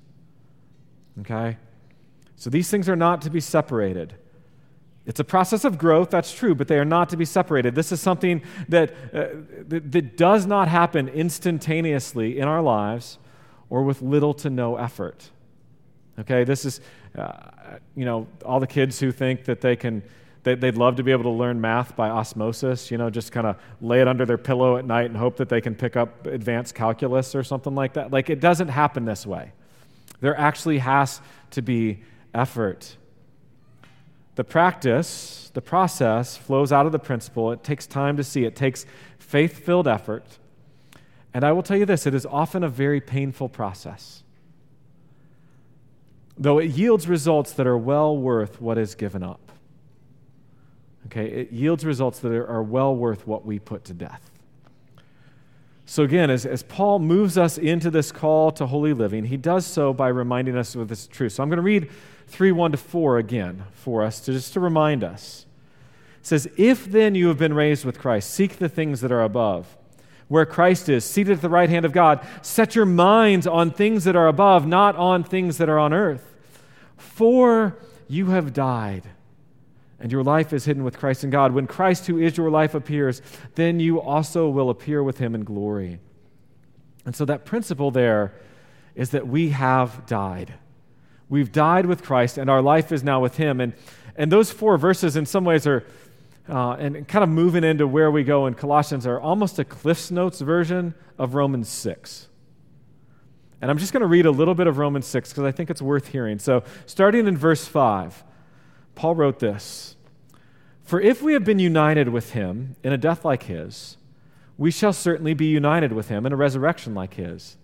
Okay? 1.21 1.57
So 2.35 2.49
these 2.49 2.69
things 2.69 2.87
are 2.87 2.95
not 2.95 3.21
to 3.23 3.29
be 3.29 3.39
separated. 3.39 4.15
It's 5.05 5.19
a 5.19 5.23
process 5.23 5.65
of 5.65 5.77
growth, 5.77 6.09
that's 6.09 6.33
true, 6.33 6.55
but 6.55 6.67
they 6.67 6.79
are 6.79 6.85
not 6.85 7.09
to 7.09 7.17
be 7.17 7.25
separated. 7.25 7.75
This 7.75 7.91
is 7.91 8.01
something 8.01 8.41
that, 8.69 8.91
uh, 9.13 9.27
that, 9.67 9.91
that 9.91 10.17
does 10.17 10.45
not 10.45 10.67
happen 10.67 11.07
instantaneously 11.09 12.39
in 12.39 12.47
our 12.47 12.61
lives 12.61 13.19
or 13.69 13.83
with 13.83 14.01
little 14.01 14.33
to 14.35 14.49
no 14.49 14.77
effort. 14.77 15.29
Okay, 16.17 16.43
this 16.43 16.65
is, 16.65 16.81
uh, 17.17 17.77
you 17.95 18.05
know, 18.05 18.27
all 18.43 18.59
the 18.59 18.67
kids 18.67 18.99
who 18.99 19.11
think 19.11 19.45
that 19.45 19.61
they 19.61 19.75
can, 19.75 20.01
they, 20.45 20.55
would 20.55 20.77
love 20.77 20.95
to 20.97 21.03
be 21.03 21.11
able 21.11 21.23
to 21.23 21.29
learn 21.29 21.59
math 21.59 21.95
by 21.95 22.09
osmosis, 22.09 22.91
you 22.91 22.97
know, 22.97 23.09
just 23.09 23.31
kind 23.31 23.47
of 23.47 23.57
lay 23.81 23.99
it 23.99 24.07
under 24.07 24.25
their 24.25 24.37
pillow 24.37 24.77
at 24.77 24.85
night 24.85 25.07
and 25.07 25.17
hope 25.17 25.37
that 25.37 25.49
they 25.49 25.59
can 25.59 25.73
pick 25.73 25.97
up 25.97 26.27
advanced 26.27 26.75
calculus 26.75 27.33
or 27.33 27.43
something 27.43 27.73
like 27.73 27.93
that. 27.93 28.11
Like, 28.11 28.29
it 28.29 28.39
doesn't 28.39 28.67
happen 28.67 29.05
this 29.05 29.25
way. 29.25 29.51
There 30.21 30.37
actually 30.39 30.77
has 30.77 31.19
to 31.51 31.63
be 31.63 32.03
effort. 32.33 32.95
The 34.35 34.43
practice, 34.43 35.49
the 35.53 35.61
process 35.61 36.37
flows 36.37 36.71
out 36.71 36.85
of 36.85 36.91
the 36.91 36.99
principle. 36.99 37.51
It 37.51 37.63
takes 37.63 37.87
time 37.87 38.15
to 38.17 38.23
see, 38.23 38.45
it 38.45 38.55
takes 38.55 38.85
faith 39.17 39.65
filled 39.65 39.87
effort. 39.87 40.37
And 41.33 41.43
I 41.43 41.53
will 41.53 41.63
tell 41.63 41.77
you 41.77 41.85
this 41.85 42.05
it 42.05 42.13
is 42.13 42.25
often 42.25 42.63
a 42.63 42.69
very 42.69 43.01
painful 43.01 43.49
process, 43.49 44.23
though 46.37 46.59
it 46.59 46.69
yields 46.71 47.07
results 47.07 47.51
that 47.53 47.65
are 47.65 47.77
well 47.77 48.15
worth 48.15 48.61
what 48.61 48.77
is 48.77 48.93
given 48.93 49.23
up. 49.23 49.44
Okay, 51.07 51.27
it 51.27 51.51
yields 51.51 51.85
results 51.85 52.19
that 52.19 52.31
are 52.31 52.63
well 52.63 52.95
worth 52.95 53.27
what 53.27 53.45
we 53.45 53.59
put 53.59 53.85
to 53.85 53.93
death. 53.93 54.31
So, 55.87 56.01
again, 56.01 56.31
as, 56.31 56.47
as 56.47 56.63
Paul 56.63 56.97
moves 56.97 57.37
us 57.37 57.59
into 57.59 57.91
this 57.91 58.11
call 58.11 58.51
to 58.53 58.65
holy 58.65 58.93
living, 58.93 59.25
he 59.25 59.37
does 59.37 59.67
so 59.67 59.93
by 59.93 60.07
reminding 60.07 60.57
us 60.57 60.73
of 60.73 60.87
this 60.87 61.05
truth. 61.05 61.33
So, 61.33 61.43
I'm 61.43 61.49
going 61.49 61.57
to 61.57 61.63
read 61.63 61.91
3 62.27 62.51
1 62.51 62.71
to 62.71 62.77
4 62.77 63.19
again 63.19 63.63
for 63.73 64.03
us, 64.03 64.19
to, 64.21 64.31
just 64.31 64.53
to 64.53 64.59
remind 64.59 65.03
us. 65.03 65.45
It 66.19 66.25
says, 66.25 66.47
If 66.57 66.85
then 66.85 67.13
you 67.13 67.27
have 67.27 67.37
been 67.37 67.53
raised 67.53 67.85
with 67.85 67.99
Christ, 67.99 68.31
seek 68.31 68.57
the 68.57 68.69
things 68.69 69.01
that 69.01 69.11
are 69.11 69.21
above, 69.21 69.77
where 70.27 70.45
Christ 70.47 70.89
is, 70.89 71.05
seated 71.05 71.33
at 71.33 71.41
the 71.41 71.49
right 71.49 71.69
hand 71.69 71.85
of 71.85 71.91
God. 71.91 72.25
Set 72.41 72.73
your 72.73 72.87
minds 72.87 73.45
on 73.45 73.69
things 73.69 74.05
that 74.05 74.15
are 74.15 74.27
above, 74.27 74.65
not 74.65 74.95
on 74.95 75.23
things 75.23 75.59
that 75.59 75.69
are 75.69 75.77
on 75.77 75.93
earth. 75.93 76.33
For 76.97 77.77
you 78.07 78.27
have 78.27 78.53
died 78.53 79.03
and 79.99 80.11
your 80.11 80.23
life 80.23 80.51
is 80.51 80.65
hidden 80.65 80.83
with 80.83 80.97
Christ 80.97 81.23
in 81.23 81.29
God. 81.29 81.53
When 81.53 81.67
Christ, 81.67 82.07
who 82.07 82.17
is 82.17 82.37
your 82.37 82.49
life, 82.49 82.75
appears, 82.75 83.21
then 83.55 83.79
you 83.79 84.01
also 84.01 84.49
will 84.49 84.69
appear 84.69 85.01
with 85.01 85.19
him 85.19 85.33
in 85.33 85.43
glory. 85.43 85.99
And 87.05 87.15
so 87.15 87.23
that 87.25 87.45
principle 87.45 87.91
there 87.91 88.33
is 88.95 89.11
that 89.11 89.27
we 89.27 89.49
have 89.49 90.05
died. 90.05 90.53
We've 91.29 91.51
died 91.51 91.85
with 91.85 92.03
Christ, 92.03 92.37
and 92.37 92.49
our 92.49 92.61
life 92.61 92.91
is 92.91 93.03
now 93.03 93.19
with 93.19 93.37
him. 93.37 93.61
And, 93.61 93.73
and 94.15 94.31
those 94.31 94.51
four 94.51 94.77
verses, 94.77 95.15
in 95.15 95.25
some 95.25 95.43
ways, 95.45 95.65
are, 95.65 95.85
uh, 96.49 96.73
and 96.73 97.07
kind 97.07 97.23
of 97.23 97.29
moving 97.29 97.63
into 97.63 97.87
where 97.87 98.11
we 98.11 98.23
go 98.23 98.47
in 98.47 98.53
Colossians, 98.53 99.07
are 99.07 99.19
almost 99.19 99.59
a 99.59 99.65
Cliff's 99.65 100.11
Notes 100.11 100.41
version 100.41 100.93
of 101.17 101.35
Romans 101.35 101.69
6. 101.69 102.27
And 103.61 103.71
I'm 103.71 103.77
just 103.77 103.93
going 103.93 104.01
to 104.01 104.07
read 104.07 104.25
a 104.25 104.31
little 104.31 104.53
bit 104.53 104.67
of 104.67 104.77
Romans 104.77 105.07
6 105.07 105.29
because 105.29 105.43
I 105.43 105.51
think 105.51 105.69
it's 105.69 105.81
worth 105.81 106.09
hearing. 106.09 106.37
So, 106.39 106.63
starting 106.85 107.27
in 107.27 107.37
verse 107.37 107.65
5, 107.65 108.23
Paul 108.95 109.15
wrote 109.15 109.39
this. 109.39 109.95
For 110.83 111.01
if 111.01 111.21
we 111.21 111.33
have 111.33 111.43
been 111.43 111.59
united 111.59 112.09
with 112.09 112.31
him 112.31 112.75
in 112.83 112.93
a 112.93 112.97
death 112.97 113.25
like 113.25 113.43
his, 113.43 113.97
we 114.57 114.71
shall 114.71 114.93
certainly 114.93 115.33
be 115.33 115.47
united 115.47 115.91
with 115.91 116.07
him 116.07 116.25
in 116.25 116.31
a 116.31 116.37
resurrection 116.37 116.93
like 116.93 117.15
his. 117.15 117.57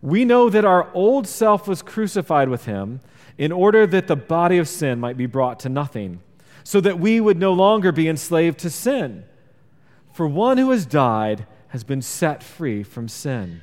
We 0.00 0.24
know 0.24 0.50
that 0.50 0.64
our 0.64 0.90
old 0.94 1.26
self 1.26 1.66
was 1.66 1.82
crucified 1.82 2.48
with 2.48 2.66
him 2.66 3.00
in 3.36 3.52
order 3.52 3.86
that 3.86 4.06
the 4.06 4.16
body 4.16 4.58
of 4.58 4.68
sin 4.68 5.00
might 5.00 5.16
be 5.16 5.26
brought 5.26 5.58
to 5.60 5.68
nothing, 5.68 6.20
so 6.62 6.80
that 6.80 6.98
we 6.98 7.20
would 7.20 7.38
no 7.38 7.52
longer 7.52 7.90
be 7.90 8.08
enslaved 8.08 8.58
to 8.60 8.70
sin. 8.70 9.24
For 10.12 10.26
one 10.26 10.58
who 10.58 10.70
has 10.70 10.86
died 10.86 11.46
has 11.68 11.82
been 11.82 12.02
set 12.02 12.42
free 12.42 12.82
from 12.82 13.08
sin. 13.08 13.62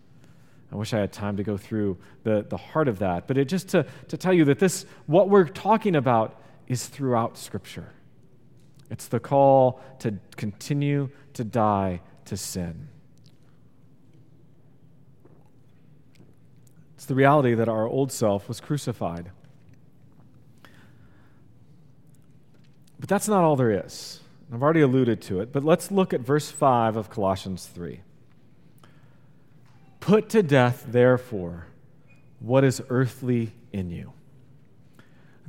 I 0.71 0.75
wish 0.75 0.93
I 0.93 0.99
had 0.99 1.11
time 1.11 1.37
to 1.37 1.43
go 1.43 1.57
through 1.57 1.97
the, 2.23 2.45
the 2.47 2.57
heart 2.57 2.87
of 2.87 2.99
that. 2.99 3.27
But 3.27 3.37
it 3.37 3.45
just 3.45 3.67
to, 3.69 3.85
to 4.07 4.17
tell 4.17 4.33
you 4.33 4.45
that 4.45 4.59
this, 4.59 4.85
what 5.05 5.29
we're 5.29 5.47
talking 5.47 5.95
about, 5.95 6.39
is 6.67 6.87
throughout 6.87 7.37
Scripture. 7.37 7.91
It's 8.89 9.07
the 9.07 9.19
call 9.19 9.81
to 9.99 10.15
continue 10.37 11.09
to 11.33 11.43
die 11.43 12.01
to 12.25 12.37
sin. 12.37 12.87
It's 16.95 17.05
the 17.05 17.15
reality 17.15 17.55
that 17.55 17.67
our 17.67 17.87
old 17.87 18.11
self 18.11 18.47
was 18.47 18.61
crucified. 18.61 19.31
But 22.99 23.09
that's 23.09 23.27
not 23.27 23.43
all 23.43 23.55
there 23.55 23.85
is. 23.85 24.19
I've 24.53 24.61
already 24.61 24.81
alluded 24.81 25.21
to 25.23 25.41
it, 25.41 25.51
but 25.51 25.63
let's 25.63 25.91
look 25.91 26.13
at 26.13 26.21
verse 26.21 26.51
5 26.51 26.97
of 26.97 27.09
Colossians 27.09 27.65
3. 27.65 28.01
Put 30.01 30.29
to 30.29 30.43
death, 30.43 30.83
therefore, 30.87 31.67
what 32.39 32.65
is 32.65 32.81
earthly 32.89 33.53
in 33.71 33.91
you. 33.91 34.11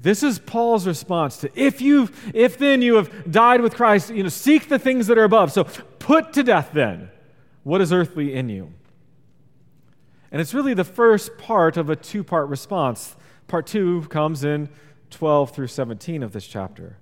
This 0.01 0.23
is 0.23 0.39
Paul's 0.39 0.87
response 0.87 1.39
to 1.39 1.51
if 1.55 1.81
you 1.81 2.11
if 2.35 2.59
then 2.59 2.83
you 2.83 2.97
have 2.97 3.31
died 3.31 3.61
with 3.61 3.75
Christ, 3.75 4.11
you 4.11 4.23
know, 4.23 4.29
seek 4.29 4.69
the 4.69 4.79
things 4.79 5.07
that 5.07 5.17
are 5.17 5.25
above. 5.25 5.53
So 5.53 5.65
put 5.65 6.33
to 6.35 6.43
death 6.43 6.71
then 6.73 7.09
what 7.63 7.81
is 7.81 7.93
earthly 7.93 8.35
in 8.35 8.49
you. 8.49 8.73
And 10.31 10.41
it's 10.41 10.55
really 10.55 10.75
the 10.75 10.85
first 10.85 11.39
part 11.39 11.77
of 11.77 11.89
a 11.89 11.97
two-part 11.97 12.49
response. 12.49 13.17
Part 13.47 13.67
2 13.67 14.09
comes 14.09 14.45
in 14.45 14.69
12 15.11 15.55
through 15.55 15.69
17 15.69 16.23
of 16.23 16.33
this 16.33 16.47
chapter. 16.47 16.97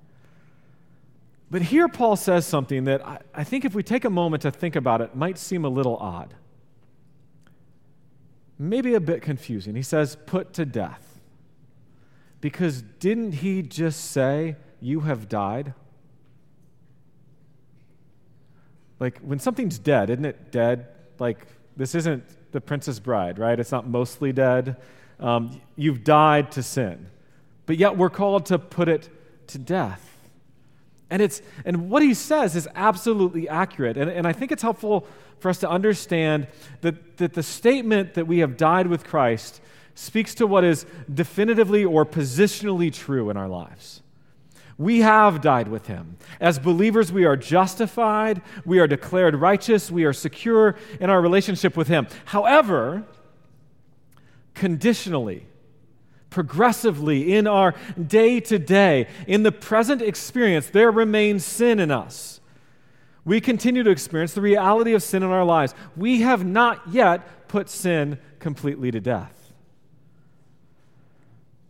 But 1.51 1.63
here 1.63 1.89
Paul 1.89 2.17
says 2.17 2.47
something 2.47 2.85
that 2.85 3.05
I, 3.07 3.19
I 3.35 3.45
think 3.45 3.65
if 3.65 3.75
we 3.75 3.83
take 3.83 4.05
a 4.05 4.11
moment 4.11 4.43
to 4.43 4.51
think 4.51 4.77
about 4.77 5.01
it 5.01 5.17
might 5.17 5.39
seem 5.39 5.65
a 5.65 5.69
little 5.69 5.97
odd 5.97 6.35
maybe 8.61 8.93
a 8.93 9.01
bit 9.01 9.23
confusing. 9.23 9.75
He 9.75 9.83
says, 9.83 10.19
put 10.27 10.53
to 10.53 10.67
death. 10.67 11.19
Because 12.43 12.83
didn't 12.83 13.33
he 13.33 13.63
just 13.63 14.11
say, 14.11 14.57
you 14.81 15.01
have 15.01 15.31
died? 15.31 15.73
Like, 18.99 19.19
when 19.21 19.39
something's 19.39 19.79
dead, 19.79 20.11
isn't 20.11 20.27
it 20.27 20.53
dead? 20.53 20.89
Like, 21.19 21.47
this 21.75 21.95
isn't 21.95 22.23
the 22.53 22.61
Princess 22.61 22.99
Bride, 22.99 23.39
right? 23.39 23.59
It's 23.59 23.73
not 23.73 23.89
mostly 23.89 24.31
dead. 24.31 24.77
Um, 25.19 25.59
you've 25.77 26.05
died 26.05 26.53
to 26.53 26.63
sin. 26.63 27.07
But 27.65 27.79
yet 27.79 27.97
we're 27.97 28.11
called 28.11 28.45
to 28.47 28.59
put 28.59 28.89
it 28.89 29.09
to 29.49 29.59
death. 29.59 30.10
And, 31.11 31.21
it's, 31.21 31.43
and 31.65 31.91
what 31.91 32.03
he 32.03 32.15
says 32.15 32.55
is 32.55 32.69
absolutely 32.75 33.49
accurate. 33.49 33.97
And, 33.97 34.11
and 34.11 34.27
I 34.27 34.33
think 34.33 34.53
it's 34.53 34.63
helpful 34.63 35.07
for 35.41 35.49
us 35.49 35.59
to 35.59 35.69
understand 35.69 36.47
that, 36.83 37.17
that 37.17 37.35
the 37.35 37.43
statement 37.43 38.15
that 38.15 38.27
we 38.27 38.39
have 38.39 38.57
died 38.57 38.87
with 38.87 39.05
Christ 39.05 39.61
speaks 39.95 40.35
to 40.37 40.47
what 40.47 40.65
is 40.65 40.87
definitively 41.13 41.85
or 41.85 42.07
positionally 42.07 42.93
true 42.93 43.29
in 43.29 43.37
our 43.37 43.49
lives. 43.49 44.03
We 44.79 45.01
have 45.01 45.43
died 45.43 45.69
with 45.69 45.89
him. 45.89 46.17
As 46.41 46.59
believers, 46.59 47.13
we 47.13 47.27
are 47.27 47.37
justified, 47.37 48.41
we 48.65 48.79
are 48.79 48.87
declared 48.87 49.35
righteous, 49.35 49.91
we 49.91 50.05
are 50.05 50.13
secure 50.15 50.77
in 51.01 51.11
our 51.11 51.21
relationship 51.21 51.77
with 51.77 51.89
him. 51.89 52.07
However, 52.27 53.05
conditionally, 54.55 55.47
progressively 56.31 57.35
in 57.35 57.47
our 57.47 57.75
day 58.07 58.41
to 58.41 58.59
day, 58.59 59.09
in 59.27 59.43
the 59.43 59.53
present 59.53 60.01
experience, 60.01 60.69
there 60.69 60.91
remains 60.91 61.45
sin 61.45 61.79
in 61.81 61.91
us. 61.91 62.41
We 63.25 63.41
continue 63.41 63.83
to 63.83 63.91
experience 63.91 64.33
the 64.33 64.41
reality 64.41 64.95
of 64.95 65.03
sin 65.03 65.23
in 65.23 65.31
our 65.31 65.45
lives. 65.45 65.75
We 65.97 66.23
have 66.23 66.45
not 66.45 66.81
yet 66.91 67.49
put 67.49 67.69
sin 67.69 68.19
completely 68.39 68.91
to 68.91 69.01
death. 69.01 69.37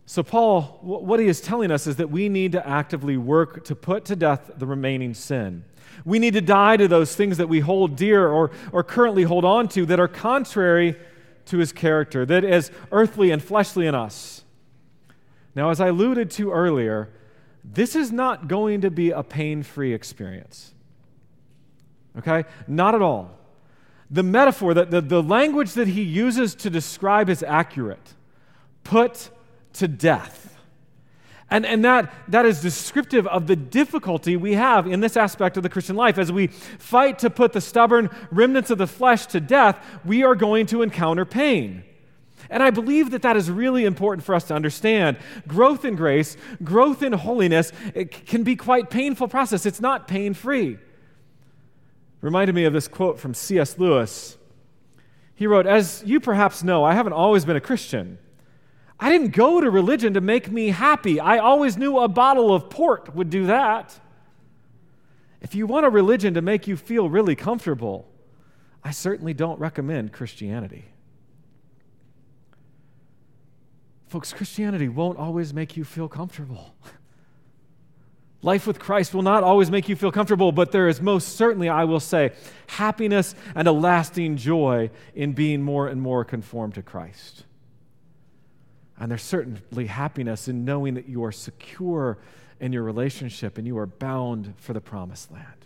So, 0.05 0.23
Paul, 0.23 0.79
what 0.81 1.19
he 1.19 1.27
is 1.27 1.39
telling 1.39 1.71
us 1.71 1.87
is 1.87 1.95
that 1.95 2.09
we 2.09 2.27
need 2.27 2.51
to 2.51 2.67
actively 2.67 3.15
work 3.15 3.63
to 3.65 3.75
put 3.75 4.05
to 4.05 4.15
death 4.15 4.51
the 4.57 4.65
remaining 4.65 5.13
sin. 5.13 5.63
We 6.03 6.19
need 6.19 6.33
to 6.33 6.41
die 6.41 6.77
to 6.77 6.87
those 6.87 7.15
things 7.15 7.37
that 7.37 7.47
we 7.47 7.61
hold 7.61 7.95
dear 7.95 8.27
or, 8.27 8.51
or 8.71 8.83
currently 8.83 9.23
hold 9.23 9.45
on 9.45 9.67
to 9.69 9.85
that 9.85 9.99
are 9.99 10.07
contrary 10.07 10.97
to 11.45 11.57
his 11.57 11.71
character, 11.71 12.25
that 12.25 12.43
is 12.43 12.71
earthly 12.91 13.31
and 13.31 13.41
fleshly 13.41 13.87
in 13.87 13.95
us. 13.95 14.40
Now, 15.55 15.69
as 15.69 15.81
I 15.81 15.87
alluded 15.87 16.31
to 16.31 16.51
earlier, 16.51 17.09
this 17.63 17.95
is 17.95 18.11
not 18.11 18.47
going 18.47 18.81
to 18.81 18.91
be 18.91 19.11
a 19.11 19.23
pain 19.23 19.63
free 19.63 19.93
experience. 19.93 20.73
Okay? 22.17 22.45
Not 22.67 22.95
at 22.95 23.01
all. 23.01 23.37
The 24.09 24.23
metaphor, 24.23 24.73
that 24.73 24.91
the, 24.91 25.01
the 25.01 25.23
language 25.23 25.73
that 25.73 25.87
he 25.87 26.01
uses 26.01 26.55
to 26.55 26.69
describe 26.69 27.29
is 27.29 27.43
accurate. 27.43 28.13
put 28.83 29.29
to 29.73 29.87
death. 29.87 30.57
And, 31.49 31.65
and 31.65 31.83
that, 31.83 32.13
that 32.29 32.45
is 32.45 32.61
descriptive 32.61 33.27
of 33.27 33.47
the 33.47 33.57
difficulty 33.57 34.37
we 34.37 34.53
have 34.53 34.87
in 34.87 35.01
this 35.01 35.17
aspect 35.17 35.57
of 35.57 35.63
the 35.63 35.69
Christian 35.69 35.97
life. 35.97 36.17
As 36.17 36.31
we 36.31 36.47
fight 36.47 37.19
to 37.19 37.29
put 37.29 37.51
the 37.51 37.59
stubborn 37.59 38.09
remnants 38.31 38.69
of 38.69 38.77
the 38.77 38.87
flesh 38.87 39.25
to 39.27 39.41
death, 39.41 39.77
we 40.05 40.23
are 40.23 40.35
going 40.35 40.65
to 40.67 40.81
encounter 40.81 41.25
pain. 41.25 41.83
And 42.51 42.61
I 42.61 42.69
believe 42.69 43.11
that 43.11 43.21
that 43.21 43.37
is 43.37 43.49
really 43.49 43.85
important 43.85 44.25
for 44.25 44.35
us 44.35 44.43
to 44.49 44.53
understand. 44.53 45.17
Growth 45.47 45.85
in 45.85 45.95
grace, 45.95 46.35
growth 46.63 47.01
in 47.01 47.13
holiness, 47.13 47.71
it 47.95 48.11
can 48.25 48.43
be 48.43 48.57
quite 48.57 48.89
painful 48.89 49.29
process. 49.29 49.65
It's 49.65 49.79
not 49.79 50.07
pain 50.07 50.33
free. 50.33 50.77
Reminded 52.19 52.53
me 52.53 52.65
of 52.65 52.73
this 52.73 52.89
quote 52.89 53.19
from 53.19 53.33
C.S. 53.33 53.79
Lewis. 53.79 54.37
He 55.33 55.47
wrote, 55.47 55.65
As 55.65 56.03
you 56.05 56.19
perhaps 56.19 56.61
know, 56.61 56.83
I 56.83 56.93
haven't 56.93 57.13
always 57.13 57.45
been 57.45 57.55
a 57.55 57.61
Christian. 57.61 58.19
I 58.99 59.09
didn't 59.09 59.29
go 59.29 59.61
to 59.61 59.71
religion 59.71 60.13
to 60.13 60.21
make 60.21 60.51
me 60.51 60.67
happy. 60.67 61.21
I 61.21 61.37
always 61.37 61.77
knew 61.77 61.99
a 61.99 62.09
bottle 62.09 62.53
of 62.53 62.69
port 62.69 63.15
would 63.15 63.29
do 63.29 63.47
that. 63.47 63.97
If 65.39 65.55
you 65.55 65.65
want 65.65 65.85
a 65.85 65.89
religion 65.89 66.33
to 66.33 66.41
make 66.41 66.67
you 66.67 66.75
feel 66.75 67.09
really 67.09 67.35
comfortable, 67.35 68.07
I 68.83 68.91
certainly 68.91 69.33
don't 69.33 69.59
recommend 69.59 70.11
Christianity. 70.11 70.85
Folks, 74.11 74.33
Christianity 74.33 74.89
won't 74.89 75.17
always 75.17 75.53
make 75.53 75.77
you 75.77 75.85
feel 75.85 76.09
comfortable. 76.09 76.75
Life 78.41 78.67
with 78.67 78.77
Christ 78.77 79.13
will 79.13 79.21
not 79.21 79.41
always 79.41 79.71
make 79.71 79.87
you 79.87 79.95
feel 79.95 80.11
comfortable, 80.11 80.51
but 80.51 80.73
there 80.73 80.89
is 80.89 80.99
most 80.99 81.37
certainly, 81.37 81.69
I 81.69 81.85
will 81.85 82.01
say, 82.01 82.33
happiness 82.67 83.35
and 83.55 83.69
a 83.69 83.71
lasting 83.71 84.35
joy 84.35 84.89
in 85.15 85.31
being 85.31 85.61
more 85.61 85.87
and 85.87 86.01
more 86.01 86.25
conformed 86.25 86.73
to 86.73 86.81
Christ. 86.81 87.45
And 88.99 89.09
there's 89.09 89.23
certainly 89.23 89.85
happiness 89.85 90.49
in 90.49 90.65
knowing 90.65 90.95
that 90.95 91.07
you 91.07 91.23
are 91.23 91.31
secure 91.31 92.17
in 92.59 92.73
your 92.73 92.83
relationship 92.83 93.57
and 93.57 93.65
you 93.65 93.77
are 93.77 93.87
bound 93.87 94.55
for 94.57 94.73
the 94.73 94.81
promised 94.81 95.31
land. 95.31 95.65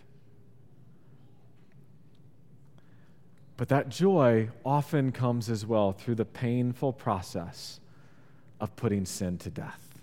But 3.56 3.70
that 3.70 3.88
joy 3.88 4.50
often 4.64 5.10
comes 5.10 5.50
as 5.50 5.66
well 5.66 5.90
through 5.90 6.14
the 6.14 6.24
painful 6.24 6.92
process 6.92 7.80
of 8.60 8.74
putting 8.76 9.04
sin 9.04 9.38
to 9.38 9.50
death. 9.50 10.00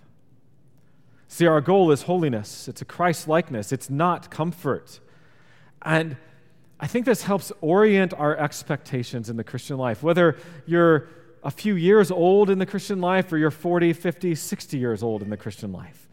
See, 1.27 1.47
our 1.47 1.61
goal 1.61 1.91
is 1.91 2.03
holiness, 2.03 2.67
it's 2.67 2.81
a 2.81 2.85
Christ 2.85 3.27
likeness, 3.27 3.71
it's 3.71 3.89
not 3.89 4.29
comfort. 4.29 4.99
And 5.81 6.15
I 6.79 6.87
think 6.87 7.05
this 7.05 7.23
helps 7.23 7.51
orient 7.61 8.13
our 8.13 8.37
expectations 8.37 9.29
in 9.29 9.37
the 9.37 9.43
Christian 9.43 9.77
life. 9.77 10.03
Whether 10.03 10.37
you're 10.65 11.07
a 11.43 11.51
few 11.51 11.75
years 11.75 12.09
old 12.09 12.49
in 12.49 12.57
the 12.57 12.65
Christian 12.65 13.01
life 13.01 13.31
or 13.31 13.37
you're 13.37 13.51
40, 13.51 13.93
50, 13.93 14.35
60 14.35 14.77
years 14.77 15.03
old 15.03 15.21
in 15.21 15.29
the 15.29 15.37
Christian 15.37 15.71
life. 15.71 16.07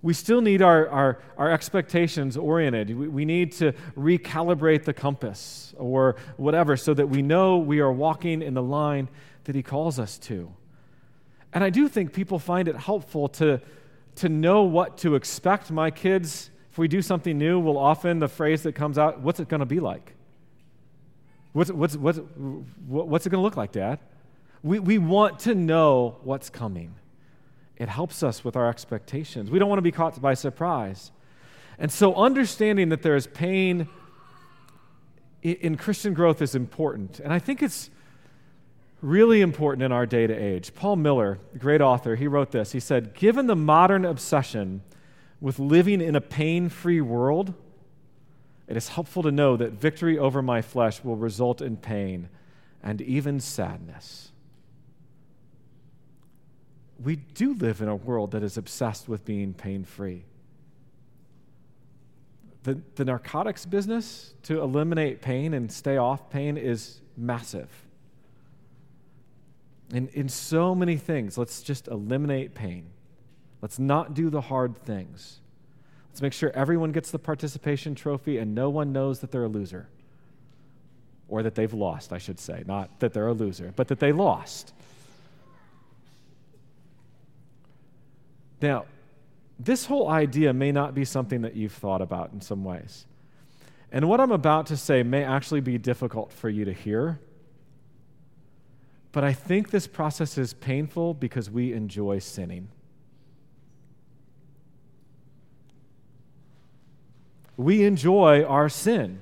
We 0.00 0.14
still 0.14 0.40
need 0.40 0.62
our, 0.62 0.88
our, 0.88 1.18
our 1.36 1.50
expectations 1.50 2.36
oriented. 2.36 2.96
We, 2.96 3.08
we 3.08 3.24
need 3.24 3.52
to 3.54 3.72
recalibrate 3.96 4.84
the 4.84 4.92
compass 4.92 5.74
or 5.76 6.14
whatever 6.36 6.76
so 6.76 6.94
that 6.94 7.08
we 7.08 7.20
know 7.20 7.58
we 7.58 7.80
are 7.80 7.90
walking 7.90 8.40
in 8.40 8.54
the 8.54 8.62
line 8.62 9.08
that 9.44 9.56
He 9.56 9.62
calls 9.62 9.98
us 9.98 10.16
to. 10.18 10.52
And 11.52 11.64
I 11.64 11.70
do 11.70 11.88
think 11.88 12.12
people 12.12 12.38
find 12.38 12.68
it 12.68 12.76
helpful 12.76 13.28
to, 13.30 13.60
to 14.16 14.28
know 14.28 14.64
what 14.64 14.98
to 14.98 15.14
expect. 15.14 15.70
My 15.70 15.90
kids, 15.90 16.50
if 16.70 16.78
we 16.78 16.88
do 16.88 17.02
something 17.02 17.38
new, 17.38 17.58
will 17.58 17.78
often, 17.78 18.18
the 18.18 18.28
phrase 18.28 18.62
that 18.64 18.74
comes 18.74 18.98
out, 18.98 19.20
what's 19.20 19.40
it 19.40 19.48
going 19.48 19.60
to 19.60 19.66
be 19.66 19.80
like? 19.80 20.14
What's, 21.52 21.70
what's, 21.72 21.96
what's, 21.96 22.18
what's 22.86 23.26
it 23.26 23.30
going 23.30 23.40
to 23.40 23.44
look 23.44 23.56
like, 23.56 23.72
Dad? 23.72 23.98
We, 24.62 24.78
we 24.78 24.98
want 24.98 25.40
to 25.40 25.54
know 25.54 26.18
what's 26.22 26.50
coming. 26.50 26.94
It 27.76 27.88
helps 27.88 28.22
us 28.22 28.44
with 28.44 28.56
our 28.56 28.68
expectations. 28.68 29.50
We 29.50 29.58
don't 29.58 29.68
want 29.68 29.78
to 29.78 29.82
be 29.82 29.92
caught 29.92 30.20
by 30.20 30.34
surprise. 30.34 31.12
And 31.78 31.92
so, 31.92 32.14
understanding 32.14 32.88
that 32.88 33.02
there 33.02 33.14
is 33.14 33.28
pain 33.28 33.88
in 35.42 35.76
Christian 35.76 36.12
growth 36.12 36.42
is 36.42 36.56
important. 36.56 37.20
And 37.20 37.32
I 37.32 37.38
think 37.38 37.62
it's 37.62 37.88
really 39.00 39.40
important 39.40 39.82
in 39.82 39.92
our 39.92 40.06
day 40.06 40.26
to 40.26 40.34
age. 40.34 40.74
Paul 40.74 40.96
Miller, 40.96 41.38
great 41.58 41.80
author, 41.80 42.16
he 42.16 42.26
wrote 42.26 42.50
this. 42.50 42.72
He 42.72 42.80
said, 42.80 43.14
Given 43.14 43.46
the 43.46 43.56
modern 43.56 44.04
obsession 44.04 44.82
with 45.40 45.58
living 45.58 46.00
in 46.00 46.16
a 46.16 46.20
pain 46.20 46.68
free 46.68 47.00
world, 47.00 47.54
it 48.66 48.76
is 48.76 48.88
helpful 48.88 49.22
to 49.22 49.30
know 49.30 49.56
that 49.56 49.72
victory 49.72 50.18
over 50.18 50.42
my 50.42 50.62
flesh 50.62 51.02
will 51.02 51.16
result 51.16 51.62
in 51.62 51.76
pain 51.76 52.28
and 52.82 53.00
even 53.00 53.40
sadness 53.40 54.32
we 57.02 57.16
do 57.16 57.54
live 57.54 57.80
in 57.80 57.88
a 57.88 57.94
world 57.94 58.32
that 58.32 58.42
is 58.42 58.56
obsessed 58.56 59.08
with 59.08 59.24
being 59.24 59.54
pain 59.54 59.84
free. 59.84 60.24
The, 62.64 62.80
the 62.96 63.04
narcotics 63.04 63.64
business 63.64 64.34
to 64.44 64.60
eliminate 64.60 65.22
pain 65.22 65.54
and 65.54 65.70
stay 65.70 65.96
off 65.96 66.28
pain 66.28 66.56
is 66.56 67.00
massive. 67.16 67.68
In, 69.92 70.08
in 70.08 70.28
so 70.28 70.74
many 70.74 70.96
things, 70.96 71.38
let's 71.38 71.62
just 71.62 71.88
eliminate 71.88 72.54
pain. 72.54 72.90
Let's 73.62 73.78
not 73.78 74.14
do 74.14 74.30
the 74.30 74.42
hard 74.42 74.76
things. 74.76 75.40
Let's 76.10 76.22
make 76.22 76.32
sure 76.32 76.50
everyone 76.54 76.92
gets 76.92 77.10
the 77.10 77.18
participation 77.18 77.94
trophy 77.94 78.38
and 78.38 78.54
no 78.54 78.70
one 78.70 78.92
knows 78.92 79.20
that 79.20 79.30
they're 79.30 79.44
a 79.44 79.48
loser. 79.48 79.88
Or 81.28 81.42
that 81.42 81.54
they've 81.54 81.72
lost, 81.72 82.12
I 82.12 82.18
should 82.18 82.38
say. 82.38 82.64
Not 82.66 83.00
that 83.00 83.12
they're 83.12 83.28
a 83.28 83.32
loser, 83.32 83.72
but 83.76 83.88
that 83.88 84.00
they 84.00 84.12
lost. 84.12 84.72
Now, 88.60 88.86
this 89.58 89.86
whole 89.86 90.08
idea 90.08 90.52
may 90.52 90.72
not 90.72 90.94
be 90.94 91.04
something 91.04 91.42
that 91.42 91.54
you've 91.54 91.72
thought 91.72 92.02
about 92.02 92.32
in 92.32 92.40
some 92.40 92.64
ways. 92.64 93.06
And 93.90 94.08
what 94.08 94.20
I'm 94.20 94.32
about 94.32 94.66
to 94.66 94.76
say 94.76 95.02
may 95.02 95.24
actually 95.24 95.60
be 95.60 95.78
difficult 95.78 96.32
for 96.32 96.48
you 96.48 96.64
to 96.64 96.72
hear. 96.72 97.20
But 99.18 99.24
I 99.24 99.32
think 99.32 99.70
this 99.70 99.88
process 99.88 100.38
is 100.38 100.54
painful 100.54 101.12
because 101.12 101.50
we 101.50 101.72
enjoy 101.72 102.20
sinning. 102.20 102.68
We 107.56 107.82
enjoy 107.82 108.44
our 108.44 108.68
sin. 108.68 109.20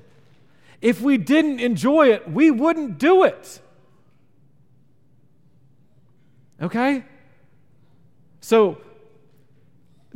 If 0.83 1.01
we 1.01 1.17
didn't 1.17 1.61
enjoy 1.61 2.09
it, 2.09 2.31
we 2.31 2.51
wouldn't 2.51 2.99
do 2.99 3.25
it. 3.25 3.59
Okay? 6.61 7.03
So, 8.43 8.77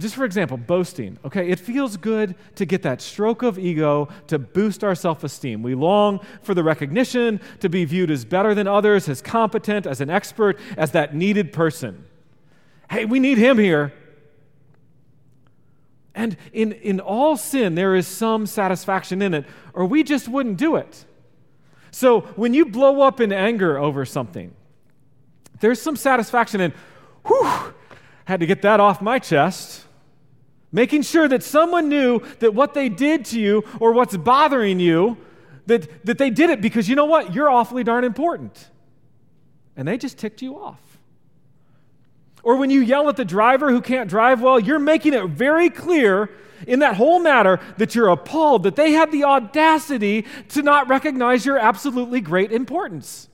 just 0.00 0.14
for 0.14 0.24
example, 0.24 0.56
boasting. 0.56 1.18
Okay, 1.24 1.48
it 1.48 1.58
feels 1.58 1.96
good 1.96 2.34
to 2.56 2.64
get 2.64 2.82
that 2.82 3.00
stroke 3.00 3.42
of 3.42 3.58
ego 3.58 4.08
to 4.28 4.38
boost 4.38 4.82
our 4.82 4.94
self 4.94 5.24
esteem. 5.24 5.62
We 5.62 5.74
long 5.74 6.20
for 6.42 6.54
the 6.54 6.62
recognition 6.64 7.40
to 7.60 7.68
be 7.68 7.84
viewed 7.84 8.10
as 8.10 8.24
better 8.24 8.54
than 8.54 8.66
others, 8.66 9.08
as 9.08 9.20
competent, 9.20 9.86
as 9.86 10.00
an 10.00 10.10
expert, 10.10 10.58
as 10.76 10.92
that 10.92 11.14
needed 11.14 11.52
person. 11.52 12.04
Hey, 12.90 13.04
we 13.04 13.20
need 13.20 13.38
him 13.38 13.58
here. 13.58 13.92
And 16.14 16.36
in, 16.52 16.72
in 16.72 17.00
all 17.00 17.36
sin, 17.36 17.74
there 17.74 17.94
is 17.94 18.06
some 18.06 18.46
satisfaction 18.46 19.22
in 19.22 19.32
it, 19.32 19.46
or 19.72 19.86
we 19.86 20.02
just 20.02 20.28
wouldn't 20.28 20.56
do 20.56 20.76
it. 20.76 21.04
So 21.92 22.22
when 22.36 22.54
you 22.54 22.66
blow 22.66 23.02
up 23.02 23.20
in 23.20 23.32
anger 23.32 23.78
over 23.78 24.04
something, 24.04 24.54
there's 25.60 25.80
some 25.80 25.96
satisfaction 25.96 26.60
in, 26.60 26.72
whew, 27.26 27.74
had 28.24 28.40
to 28.40 28.46
get 28.46 28.62
that 28.62 28.80
off 28.80 29.00
my 29.00 29.18
chest. 29.18 29.84
Making 30.72 31.02
sure 31.02 31.26
that 31.26 31.42
someone 31.42 31.88
knew 31.88 32.20
that 32.38 32.54
what 32.54 32.74
they 32.74 32.88
did 32.88 33.24
to 33.26 33.40
you 33.40 33.64
or 33.80 33.92
what's 33.92 34.16
bothering 34.16 34.78
you, 34.78 35.16
that, 35.66 36.04
that 36.06 36.18
they 36.18 36.30
did 36.30 36.50
it 36.50 36.60
because 36.60 36.88
you 36.88 36.94
know 36.94 37.06
what? 37.06 37.34
You're 37.34 37.50
awfully 37.50 37.82
darn 37.82 38.04
important. 38.04 38.70
And 39.76 39.86
they 39.86 39.98
just 39.98 40.18
ticked 40.18 40.42
you 40.42 40.60
off. 40.60 40.80
Or 42.42 42.56
when 42.56 42.70
you 42.70 42.80
yell 42.80 43.08
at 43.08 43.16
the 43.16 43.24
driver 43.24 43.70
who 43.70 43.80
can't 43.80 44.08
drive 44.08 44.40
well, 44.40 44.58
you're 44.58 44.78
making 44.78 45.12
it 45.12 45.26
very 45.26 45.70
clear 45.70 46.30
in 46.66 46.80
that 46.80 46.96
whole 46.96 47.18
matter 47.18 47.58
that 47.78 47.94
you're 47.94 48.08
appalled 48.08 48.62
that 48.62 48.76
they 48.76 48.92
had 48.92 49.10
the 49.10 49.24
audacity 49.24 50.26
to 50.50 50.62
not 50.62 50.88
recognize 50.88 51.44
your 51.44 51.58
absolutely 51.58 52.20
great 52.20 52.52
importance. 52.52 53.28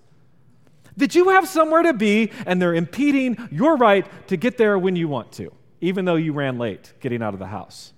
That 0.96 1.14
you 1.14 1.29
have 1.31 1.46
somewhere 1.46 1.83
to 1.83 1.92
be 1.92 2.33
and 2.46 2.61
they're 2.61 2.75
impeding 2.75 3.49
your 3.51 3.77
right 3.77 4.07
to 4.29 4.37
get 4.37 4.57
there 4.57 4.79
when 4.79 4.96
you 4.96 5.09
want 5.09 5.33
to 5.33 5.53
even 5.80 6.04
though 6.04 6.16
you 6.16 6.32
ran 6.32 6.58
late 6.58 6.92
getting 7.00 7.22
out 7.22 7.34
of 7.34 7.40
the 7.40 7.46
house. 7.46 7.92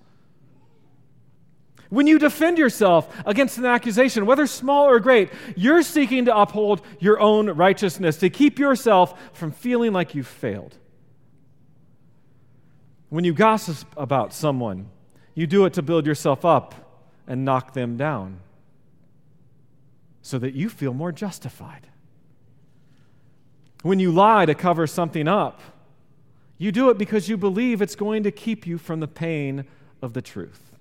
When 1.91 2.07
you 2.07 2.19
defend 2.19 2.59
yourself 2.59 3.09
against 3.25 3.57
an 3.57 3.65
accusation, 3.65 4.27
whether 4.27 4.47
small 4.47 4.87
or 4.87 5.01
great, 5.01 5.31
you're 5.57 5.83
seeking 5.83 6.27
to 6.27 6.37
uphold 6.37 6.83
your 7.01 7.19
own 7.19 7.49
righteousness, 7.49 8.19
to 8.19 8.29
keep 8.29 8.59
yourself 8.59 9.19
from 9.33 9.53
feeling 9.53 9.93
like 9.93 10.15
you've 10.15 10.27
failed. 10.27 10.77
When 13.09 13.25
you 13.25 13.33
gossip 13.33 13.89
about 13.97 14.35
someone, 14.35 14.91
you 15.35 15.47
do 15.47 15.65
it 15.65 15.73
to 15.75 15.83
build 15.83 16.07
yourself 16.07 16.45
up 16.45 16.75
and 17.27 17.45
knock 17.45 17.73
them 17.73 17.97
down 17.97 18.41
so 20.21 20.39
that 20.39 20.53
you 20.53 20.69
feel 20.69 20.93
more 20.93 21.13
justified. 21.13 21.89
When 23.83 23.99
you 23.99 24.13
lie 24.13 24.45
to 24.45 24.55
cover 24.55 24.87
something 24.87 25.27
up, 25.27 25.63
you 26.59 26.73
do 26.73 26.91
it 26.91 26.99
because 26.99 27.29
you 27.29 27.37
believe 27.37 27.81
it's 27.81 27.95
going 27.95 28.25
to 28.25 28.31
keep 28.31 28.67
you 28.67 28.79
from 28.79 29.01
the 29.01 29.09
pain 29.09 29.65
of 30.03 30.13
the 30.13 30.23
truth. 30.23 30.73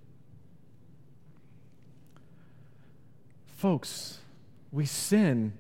Folks, 3.55 4.19
we 4.71 4.85
sin 4.85 5.53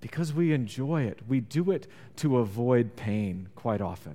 because 0.00 0.32
we 0.32 0.52
enjoy 0.52 1.02
it. 1.02 1.20
We 1.28 1.40
do 1.40 1.70
it 1.70 1.86
to 2.16 2.38
avoid 2.38 2.96
pain 2.96 3.48
quite 3.54 3.80
often. 3.80 4.14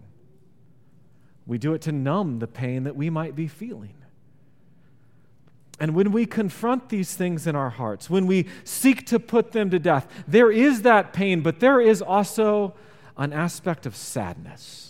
We 1.47 1.57
do 1.57 1.73
it 1.73 1.81
to 1.81 1.91
numb 1.91 2.39
the 2.39 2.47
pain 2.47 2.83
that 2.83 2.95
we 2.95 3.09
might 3.09 3.35
be 3.35 3.47
feeling. 3.47 3.93
And 5.79 5.93
when 5.93 6.11
we 6.11 6.25
confront 6.25 6.89
these 6.89 7.15
things 7.15 7.45
in 7.45 7.55
our 7.55 7.69
hearts, 7.69 8.09
when 8.09 8.27
we 8.27 8.47
seek 8.63 9.05
to 9.07 9.19
put 9.19 9.51
them 9.51 9.69
to 9.71 9.79
death, 9.79 10.07
there 10.27 10.51
is 10.51 10.83
that 10.83 11.13
pain, 11.13 11.41
but 11.41 11.59
there 11.59 11.81
is 11.81 12.01
also 12.01 12.73
an 13.17 13.33
aspect 13.33 13.85
of 13.85 13.95
sadness. 13.95 14.85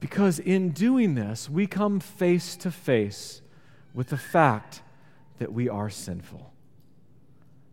Because 0.00 0.38
in 0.38 0.70
doing 0.70 1.14
this, 1.14 1.50
we 1.50 1.66
come 1.66 2.00
face 2.00 2.56
to 2.56 2.70
face 2.70 3.42
with 3.94 4.08
the 4.08 4.16
fact 4.16 4.82
that 5.38 5.52
we 5.52 5.68
are 5.68 5.90
sinful 5.90 6.52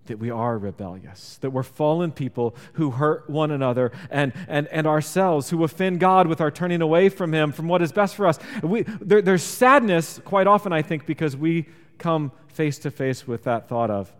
that 0.05 0.19
we 0.19 0.29
are 0.29 0.57
rebellious, 0.57 1.37
that 1.41 1.49
we're 1.49 1.63
fallen 1.63 2.11
people 2.11 2.55
who 2.73 2.91
hurt 2.91 3.29
one 3.29 3.51
another 3.51 3.91
and, 4.09 4.33
and, 4.47 4.67
and 4.67 4.87
ourselves, 4.87 5.49
who 5.49 5.63
offend 5.63 5.99
God 5.99 6.27
with 6.27 6.41
our 6.41 6.51
turning 6.51 6.81
away 6.81 7.09
from 7.09 7.33
Him, 7.33 7.51
from 7.51 7.67
what 7.67 7.81
is 7.81 7.91
best 7.91 8.15
for 8.15 8.27
us. 8.27 8.39
We, 8.61 8.83
there, 8.83 9.21
there's 9.21 9.43
sadness 9.43 10.19
quite 10.23 10.47
often, 10.47 10.71
I 10.73 10.81
think, 10.81 11.05
because 11.05 11.35
we 11.35 11.65
come 11.97 12.31
face 12.47 12.77
to 12.79 12.91
face 12.91 13.27
with 13.27 13.43
that 13.43 13.67
thought 13.67 13.89
of, 13.89 14.13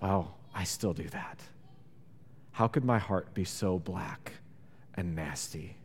wow, 0.00 0.34
I 0.54 0.64
still 0.64 0.94
do 0.94 1.08
that. 1.10 1.40
How 2.52 2.68
could 2.68 2.84
my 2.84 2.98
heart 2.98 3.34
be 3.34 3.44
so 3.44 3.78
black 3.78 4.32
and 4.94 5.14
nasty? 5.14 5.76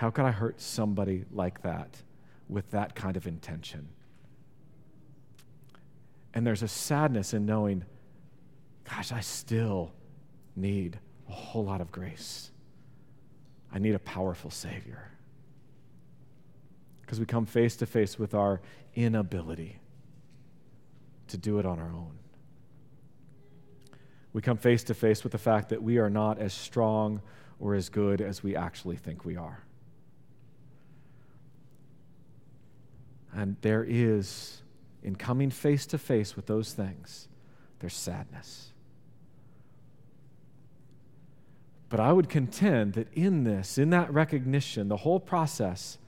How 0.00 0.08
could 0.08 0.24
I 0.24 0.30
hurt 0.30 0.62
somebody 0.62 1.26
like 1.30 1.60
that 1.60 1.94
with 2.48 2.70
that 2.70 2.94
kind 2.94 3.18
of 3.18 3.26
intention? 3.26 3.86
And 6.32 6.46
there's 6.46 6.62
a 6.62 6.68
sadness 6.68 7.34
in 7.34 7.44
knowing, 7.44 7.84
gosh, 8.88 9.12
I 9.12 9.20
still 9.20 9.92
need 10.56 10.98
a 11.28 11.32
whole 11.32 11.66
lot 11.66 11.82
of 11.82 11.92
grace. 11.92 12.50
I 13.70 13.78
need 13.78 13.94
a 13.94 13.98
powerful 13.98 14.50
Savior. 14.50 15.06
Because 17.02 17.20
we 17.20 17.26
come 17.26 17.44
face 17.44 17.76
to 17.76 17.84
face 17.84 18.18
with 18.18 18.32
our 18.32 18.62
inability 18.94 19.80
to 21.28 21.36
do 21.36 21.58
it 21.58 21.66
on 21.66 21.78
our 21.78 21.92
own. 21.92 22.18
We 24.32 24.40
come 24.40 24.56
face 24.56 24.82
to 24.84 24.94
face 24.94 25.22
with 25.22 25.32
the 25.32 25.38
fact 25.38 25.68
that 25.68 25.82
we 25.82 25.98
are 25.98 26.08
not 26.08 26.38
as 26.38 26.54
strong 26.54 27.20
or 27.58 27.74
as 27.74 27.90
good 27.90 28.22
as 28.22 28.42
we 28.42 28.56
actually 28.56 28.96
think 28.96 29.26
we 29.26 29.36
are. 29.36 29.62
And 33.34 33.56
there 33.60 33.84
is 33.88 34.62
in 35.02 35.16
coming 35.16 35.50
face 35.50 35.86
to 35.86 35.98
face 35.98 36.36
with 36.36 36.46
those 36.46 36.72
things, 36.72 37.28
there's 37.78 37.94
sadness. 37.94 38.72
But 41.88 42.00
I 42.00 42.12
would 42.12 42.28
contend 42.28 42.94
that 42.94 43.12
in 43.14 43.44
this, 43.44 43.76
in 43.76 43.90
that 43.90 44.12
recognition, 44.12 44.88
the 44.88 44.98
whole 44.98 45.18
process, 45.18 45.98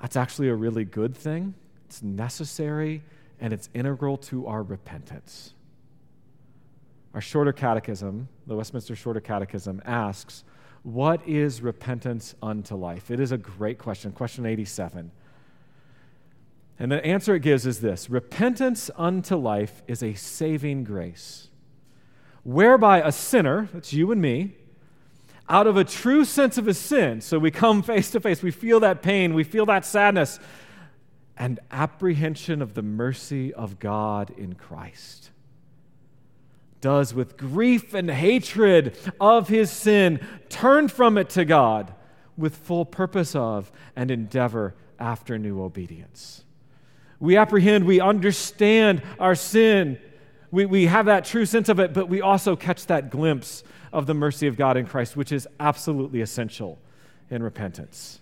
that's 0.00 0.16
actually 0.16 0.48
a 0.48 0.54
really 0.54 0.84
good 0.84 1.16
thing. 1.16 1.54
It's 1.86 2.02
necessary 2.02 3.02
and 3.40 3.52
it's 3.52 3.68
integral 3.74 4.16
to 4.18 4.46
our 4.46 4.62
repentance. 4.62 5.52
Our 7.14 7.20
shorter 7.20 7.52
catechism, 7.52 8.28
the 8.46 8.54
Westminster 8.54 8.94
Shorter 8.94 9.20
Catechism, 9.20 9.82
asks, 9.84 10.44
What 10.84 11.26
is 11.28 11.60
repentance 11.60 12.34
unto 12.40 12.76
life? 12.76 13.10
It 13.10 13.20
is 13.20 13.32
a 13.32 13.36
great 13.36 13.78
question. 13.78 14.12
Question 14.12 14.46
87. 14.46 15.10
And 16.82 16.90
the 16.90 17.06
answer 17.06 17.36
it 17.36 17.42
gives 17.42 17.64
is 17.64 17.78
this 17.78 18.10
repentance 18.10 18.90
unto 18.96 19.36
life 19.36 19.84
is 19.86 20.02
a 20.02 20.14
saving 20.14 20.82
grace, 20.82 21.46
whereby 22.42 23.00
a 23.00 23.12
sinner, 23.12 23.68
that's 23.72 23.92
you 23.92 24.10
and 24.10 24.20
me, 24.20 24.56
out 25.48 25.68
of 25.68 25.76
a 25.76 25.84
true 25.84 26.24
sense 26.24 26.58
of 26.58 26.66
his 26.66 26.78
sin, 26.78 27.20
so 27.20 27.38
we 27.38 27.52
come 27.52 27.84
face 27.84 28.10
to 28.10 28.20
face, 28.20 28.42
we 28.42 28.50
feel 28.50 28.80
that 28.80 29.00
pain, 29.00 29.32
we 29.32 29.44
feel 29.44 29.64
that 29.66 29.84
sadness, 29.84 30.40
and 31.36 31.60
apprehension 31.70 32.60
of 32.60 32.74
the 32.74 32.82
mercy 32.82 33.54
of 33.54 33.78
God 33.78 34.30
in 34.36 34.56
Christ. 34.56 35.30
Does 36.80 37.14
with 37.14 37.36
grief 37.36 37.94
and 37.94 38.10
hatred 38.10 38.98
of 39.20 39.46
his 39.46 39.70
sin 39.70 40.18
turn 40.48 40.88
from 40.88 41.16
it 41.16 41.30
to 41.30 41.44
God 41.44 41.94
with 42.36 42.56
full 42.56 42.84
purpose 42.84 43.36
of 43.36 43.70
and 43.94 44.10
endeavor 44.10 44.74
after 44.98 45.38
new 45.38 45.62
obedience. 45.62 46.42
We 47.22 47.36
apprehend, 47.36 47.84
we 47.84 48.00
understand 48.00 49.00
our 49.20 49.36
sin. 49.36 49.96
We, 50.50 50.66
we 50.66 50.86
have 50.86 51.06
that 51.06 51.24
true 51.24 51.46
sense 51.46 51.68
of 51.68 51.78
it, 51.78 51.94
but 51.94 52.08
we 52.08 52.20
also 52.20 52.56
catch 52.56 52.86
that 52.86 53.10
glimpse 53.10 53.62
of 53.92 54.06
the 54.06 54.12
mercy 54.12 54.48
of 54.48 54.56
God 54.56 54.76
in 54.76 54.86
Christ, 54.86 55.16
which 55.16 55.30
is 55.30 55.46
absolutely 55.60 56.20
essential 56.20 56.80
in 57.30 57.40
repentance. 57.40 58.18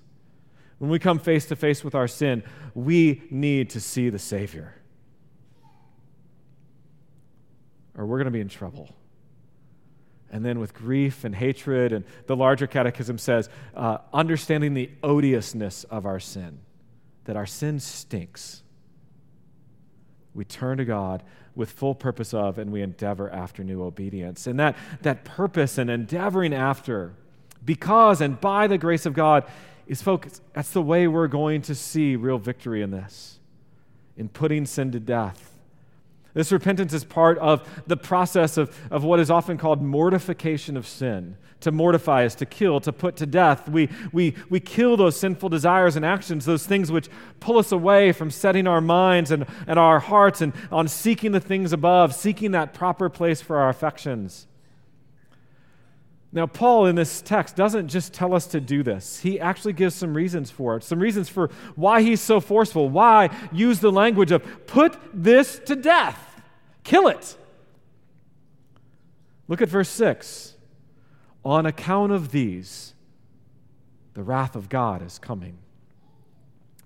When 0.76 0.90
we 0.90 0.98
come 0.98 1.18
face 1.18 1.46
to 1.46 1.56
face 1.56 1.82
with 1.82 1.94
our 1.94 2.06
sin, 2.06 2.42
we 2.74 3.22
need 3.30 3.70
to 3.70 3.80
see 3.80 4.10
the 4.10 4.18
Savior. 4.18 4.74
Or 7.96 8.04
we're 8.04 8.18
going 8.18 8.26
to 8.26 8.30
be 8.30 8.42
in 8.42 8.50
trouble. 8.50 8.94
And 10.30 10.44
then 10.44 10.58
with 10.58 10.74
grief 10.74 11.24
and 11.24 11.34
hatred, 11.34 11.94
and 11.94 12.04
the 12.26 12.36
larger 12.36 12.66
catechism 12.66 13.16
says, 13.16 13.48
uh, 13.74 13.96
understanding 14.12 14.74
the 14.74 14.90
odiousness 15.02 15.84
of 15.84 16.04
our 16.04 16.20
sin, 16.20 16.58
that 17.24 17.34
our 17.34 17.46
sin 17.46 17.80
stinks 17.80 18.62
we 20.34 20.44
turn 20.44 20.78
to 20.78 20.84
God 20.84 21.22
with 21.54 21.70
full 21.70 21.94
purpose 21.94 22.32
of, 22.32 22.58
and 22.58 22.70
we 22.70 22.82
endeavor 22.82 23.28
after 23.30 23.64
new 23.64 23.82
obedience. 23.82 24.46
And 24.46 24.58
that, 24.60 24.76
that 25.02 25.24
purpose 25.24 25.78
and 25.78 25.90
endeavoring 25.90 26.54
after, 26.54 27.14
because 27.64 28.20
and 28.20 28.40
by 28.40 28.66
the 28.66 28.78
grace 28.78 29.06
of 29.06 29.14
God, 29.14 29.44
is 29.86 30.00
focused. 30.00 30.42
That's 30.52 30.70
the 30.70 30.82
way 30.82 31.08
we're 31.08 31.26
going 31.26 31.62
to 31.62 31.74
see 31.74 32.14
real 32.14 32.38
victory 32.38 32.82
in 32.82 32.92
this, 32.92 33.40
in 34.16 34.28
putting 34.28 34.66
sin 34.66 34.92
to 34.92 35.00
death 35.00 35.49
this 36.34 36.52
repentance 36.52 36.92
is 36.92 37.04
part 37.04 37.38
of 37.38 37.68
the 37.86 37.96
process 37.96 38.56
of, 38.56 38.76
of 38.90 39.04
what 39.04 39.20
is 39.20 39.30
often 39.30 39.58
called 39.58 39.82
mortification 39.82 40.76
of 40.76 40.86
sin. 40.86 41.36
To 41.60 41.72
mortify 41.72 42.24
is 42.24 42.34
to 42.36 42.46
kill, 42.46 42.80
to 42.80 42.92
put 42.92 43.16
to 43.16 43.26
death. 43.26 43.68
We, 43.68 43.90
we, 44.12 44.34
we 44.48 44.60
kill 44.60 44.96
those 44.96 45.18
sinful 45.20 45.50
desires 45.50 45.94
and 45.94 46.06
actions, 46.06 46.46
those 46.46 46.66
things 46.66 46.90
which 46.90 47.08
pull 47.38 47.58
us 47.58 47.70
away 47.70 48.12
from 48.12 48.30
setting 48.30 48.66
our 48.66 48.80
minds 48.80 49.30
and, 49.30 49.44
and 49.66 49.78
our 49.78 50.00
hearts 50.00 50.40
and 50.40 50.54
on 50.72 50.88
seeking 50.88 51.32
the 51.32 51.40
things 51.40 51.72
above, 51.72 52.14
seeking 52.14 52.52
that 52.52 52.72
proper 52.72 53.10
place 53.10 53.42
for 53.42 53.58
our 53.58 53.68
affections. 53.68 54.46
Now, 56.32 56.46
Paul 56.46 56.86
in 56.86 56.94
this 56.94 57.20
text 57.22 57.56
doesn't 57.56 57.88
just 57.88 58.12
tell 58.12 58.34
us 58.34 58.46
to 58.48 58.60
do 58.60 58.84
this. 58.84 59.18
He 59.18 59.40
actually 59.40 59.72
gives 59.72 59.96
some 59.96 60.14
reasons 60.14 60.50
for 60.50 60.76
it, 60.76 60.84
some 60.84 61.00
reasons 61.00 61.28
for 61.28 61.50
why 61.74 62.02
he's 62.02 62.20
so 62.20 62.40
forceful, 62.40 62.88
why 62.88 63.36
use 63.50 63.80
the 63.80 63.90
language 63.90 64.30
of 64.30 64.66
put 64.66 64.96
this 65.12 65.58
to 65.66 65.74
death, 65.74 66.40
kill 66.84 67.08
it. 67.08 67.36
Look 69.48 69.60
at 69.60 69.68
verse 69.68 69.88
6. 69.88 70.54
On 71.44 71.66
account 71.66 72.12
of 72.12 72.30
these, 72.30 72.94
the 74.14 74.22
wrath 74.22 74.54
of 74.54 74.68
God 74.68 75.02
is 75.02 75.18
coming. 75.18 75.58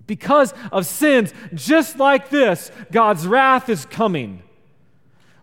Because 0.07 0.53
of 0.71 0.87
sins 0.87 1.33
just 1.53 1.99
like 1.99 2.29
this, 2.29 2.71
God's 2.91 3.27
wrath 3.27 3.69
is 3.69 3.85
coming. 3.85 4.41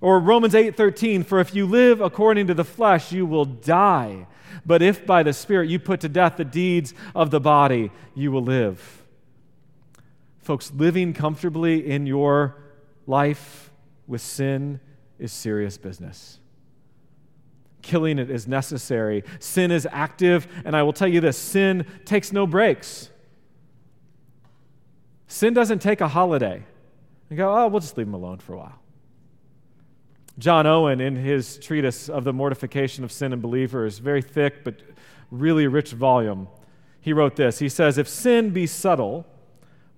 Or 0.03 0.19
Romans 0.19 0.53
8:13, 0.53 1.23
for 1.23 1.39
if 1.39 1.55
you 1.55 1.65
live 1.65 2.01
according 2.01 2.49
to 2.49 2.55
the 2.55 2.65
flesh, 2.65 3.13
you 3.13 3.25
will 3.25 3.45
die. 3.45 4.27
But 4.67 4.83
if 4.83 5.07
by 5.07 5.23
the 5.23 5.33
Spirit 5.33 5.71
you 5.71 5.79
put 5.79 6.01
to 6.01 6.09
death 6.09 6.37
the 6.37 6.45
deeds 6.45 6.93
of 7.15 7.31
the 7.31 7.41
body, 7.41 7.93
you 8.15 8.33
will 8.33 8.43
live. 8.43 9.05
Folks, 10.41 10.73
living 10.73 11.15
comfortably 11.15 11.89
in 11.89 12.07
your 12.07 12.57
life 13.07 13.71
with 14.09 14.21
sin 14.21 14.81
is 15.21 15.33
serious 15.33 15.79
business. 15.79 16.41
Killing 17.81 18.19
it 18.19 18.29
is 18.29 18.49
necessary. 18.49 19.23
Sin 19.39 19.71
is 19.71 19.87
active, 19.93 20.49
and 20.65 20.75
I 20.75 20.83
will 20.83 20.93
tell 20.93 21.09
you 21.09 21.21
this 21.21 21.39
sin 21.39 21.87
takes 22.05 22.33
no 22.33 22.45
breaks. 22.45 23.09
Sin 25.29 25.55
doesn't 25.55 25.79
take 25.79 26.01
a 26.01 26.09
holiday 26.09 26.65
and 27.31 27.37
go, 27.39 27.57
oh, 27.57 27.69
we'll 27.69 27.81
just 27.81 27.97
leave 27.97 28.09
him 28.09 28.15
alone 28.15 28.39
for 28.39 28.55
a 28.55 28.59
while. 28.59 28.82
John 30.39 30.67
Owen, 30.67 31.01
in 31.01 31.17
his 31.17 31.59
treatise 31.59 32.09
of 32.09 32.25
the 32.25 32.33
mortification 32.33 33.05
of 33.05 33.13
sin 33.13 33.33
in 33.33 33.41
believers, 33.41 33.99
very 33.99 34.23
thick 34.23 34.65
but 34.65 34.81
really 35.31 35.67
rich 35.67 35.93
volume, 35.93 36.49
he 37.01 37.13
wrote 37.13 37.37
this. 37.37 37.59
He 37.59 37.69
says, 37.69 37.99
If 37.99 38.09
sin 38.09 38.51
be 38.51 38.67
subtle, 38.67 39.27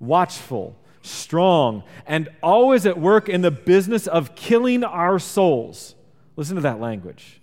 watchful, 0.01 0.77
strong, 1.03 1.85
and 2.07 2.29
always 2.43 2.87
at 2.87 2.99
work 2.99 3.29
in 3.29 3.43
the 3.43 3.51
business 3.51 4.07
of 4.07 4.35
killing 4.35 4.83
our 4.83 5.19
souls, 5.19 5.95
Listen 6.37 6.57
to 6.57 6.63
that 6.63 6.81
language. 6.81 7.41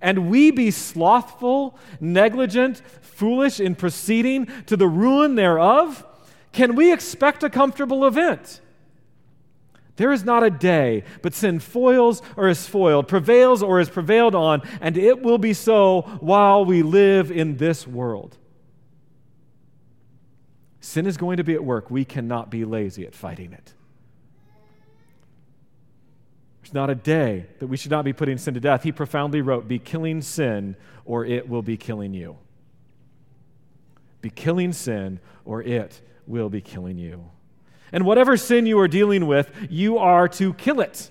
And 0.00 0.28
we 0.28 0.50
be 0.50 0.70
slothful, 0.70 1.78
negligent, 2.00 2.82
foolish 3.00 3.60
in 3.60 3.76
proceeding 3.76 4.46
to 4.66 4.76
the 4.76 4.88
ruin 4.88 5.36
thereof? 5.36 6.04
Can 6.50 6.74
we 6.74 6.92
expect 6.92 7.42
a 7.44 7.50
comfortable 7.50 8.04
event? 8.04 8.60
There 9.96 10.12
is 10.12 10.24
not 10.24 10.42
a 10.42 10.50
day, 10.50 11.04
but 11.20 11.34
sin 11.34 11.58
foils 11.58 12.22
or 12.36 12.48
is 12.48 12.66
foiled, 12.66 13.08
prevails 13.08 13.62
or 13.62 13.78
is 13.78 13.90
prevailed 13.90 14.34
on, 14.34 14.62
and 14.80 14.96
it 14.96 15.22
will 15.22 15.38
be 15.38 15.52
so 15.52 16.02
while 16.20 16.64
we 16.64 16.82
live 16.82 17.30
in 17.30 17.58
this 17.58 17.86
world. 17.86 18.38
Sin 20.80 21.06
is 21.06 21.16
going 21.16 21.36
to 21.36 21.44
be 21.44 21.54
at 21.54 21.62
work. 21.62 21.90
We 21.90 22.04
cannot 22.04 22.50
be 22.50 22.64
lazy 22.64 23.06
at 23.06 23.14
fighting 23.14 23.52
it. 23.52 23.74
There's 26.62 26.74
not 26.74 26.90
a 26.90 26.94
day 26.94 27.46
that 27.58 27.66
we 27.66 27.76
should 27.76 27.90
not 27.90 28.04
be 28.04 28.12
putting 28.12 28.38
sin 28.38 28.54
to 28.54 28.60
death. 28.60 28.82
He 28.82 28.92
profoundly 28.92 29.42
wrote, 29.42 29.68
Be 29.68 29.78
killing 29.78 30.22
sin, 30.22 30.76
or 31.04 31.24
it 31.24 31.48
will 31.48 31.62
be 31.62 31.76
killing 31.76 32.14
you. 32.14 32.38
Be 34.22 34.30
killing 34.30 34.72
sin, 34.72 35.20
or 35.44 35.62
it 35.62 36.00
will 36.26 36.48
be 36.48 36.60
killing 36.60 36.98
you. 36.98 37.30
And 37.92 38.04
whatever 38.04 38.36
sin 38.36 38.66
you 38.66 38.78
are 38.80 38.88
dealing 38.88 39.26
with, 39.26 39.50
you 39.70 39.98
are 39.98 40.26
to 40.28 40.54
kill 40.54 40.80
it. 40.80 41.10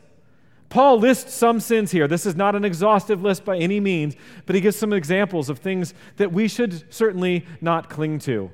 Paul 0.70 1.00
lists 1.00 1.34
some 1.34 1.60
sins 1.60 1.92
here. 1.92 2.08
This 2.08 2.26
is 2.26 2.36
not 2.36 2.56
an 2.56 2.64
exhaustive 2.64 3.22
list 3.22 3.44
by 3.44 3.58
any 3.58 3.80
means, 3.80 4.16
but 4.46 4.56
he 4.56 4.62
gives 4.62 4.78
some 4.78 4.94
examples 4.94 5.50
of 5.50 5.60
things 5.60 5.94
that 6.16 6.32
we 6.32 6.48
should 6.48 6.92
certainly 6.94 7.46
not 7.60 7.90
cling 7.90 8.20
to, 8.20 8.50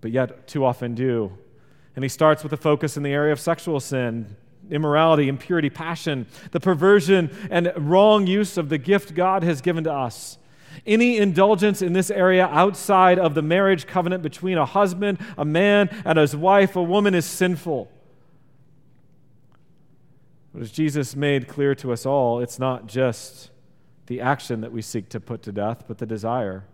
but 0.00 0.10
yet 0.10 0.48
too 0.48 0.64
often 0.64 0.94
do. 0.94 1.36
And 1.94 2.04
he 2.04 2.08
starts 2.08 2.42
with 2.42 2.54
a 2.54 2.56
focus 2.56 2.96
in 2.96 3.02
the 3.02 3.12
area 3.12 3.32
of 3.32 3.38
sexual 3.38 3.80
sin, 3.80 4.34
immorality, 4.70 5.28
impurity, 5.28 5.68
passion, 5.68 6.26
the 6.52 6.60
perversion 6.60 7.36
and 7.50 7.70
wrong 7.76 8.26
use 8.26 8.56
of 8.56 8.70
the 8.70 8.78
gift 8.78 9.14
God 9.14 9.42
has 9.42 9.60
given 9.60 9.84
to 9.84 9.92
us. 9.92 10.37
Any 10.86 11.18
indulgence 11.18 11.82
in 11.82 11.92
this 11.92 12.10
area 12.10 12.46
outside 12.46 13.18
of 13.18 13.34
the 13.34 13.42
marriage 13.42 13.86
covenant 13.86 14.22
between 14.22 14.58
a 14.58 14.66
husband, 14.66 15.18
a 15.36 15.44
man, 15.44 15.88
and 16.04 16.18
his 16.18 16.34
wife, 16.34 16.76
a 16.76 16.82
woman, 16.82 17.14
is 17.14 17.24
sinful. 17.24 17.90
But 20.52 20.62
as 20.62 20.70
Jesus 20.70 21.14
made 21.14 21.48
clear 21.48 21.74
to 21.76 21.92
us 21.92 22.06
all, 22.06 22.40
it's 22.40 22.58
not 22.58 22.86
just 22.86 23.50
the 24.06 24.20
action 24.20 24.62
that 24.62 24.72
we 24.72 24.82
seek 24.82 25.08
to 25.10 25.20
put 25.20 25.42
to 25.42 25.52
death, 25.52 25.84
but 25.86 25.98
the 25.98 26.06
desire. 26.06 26.64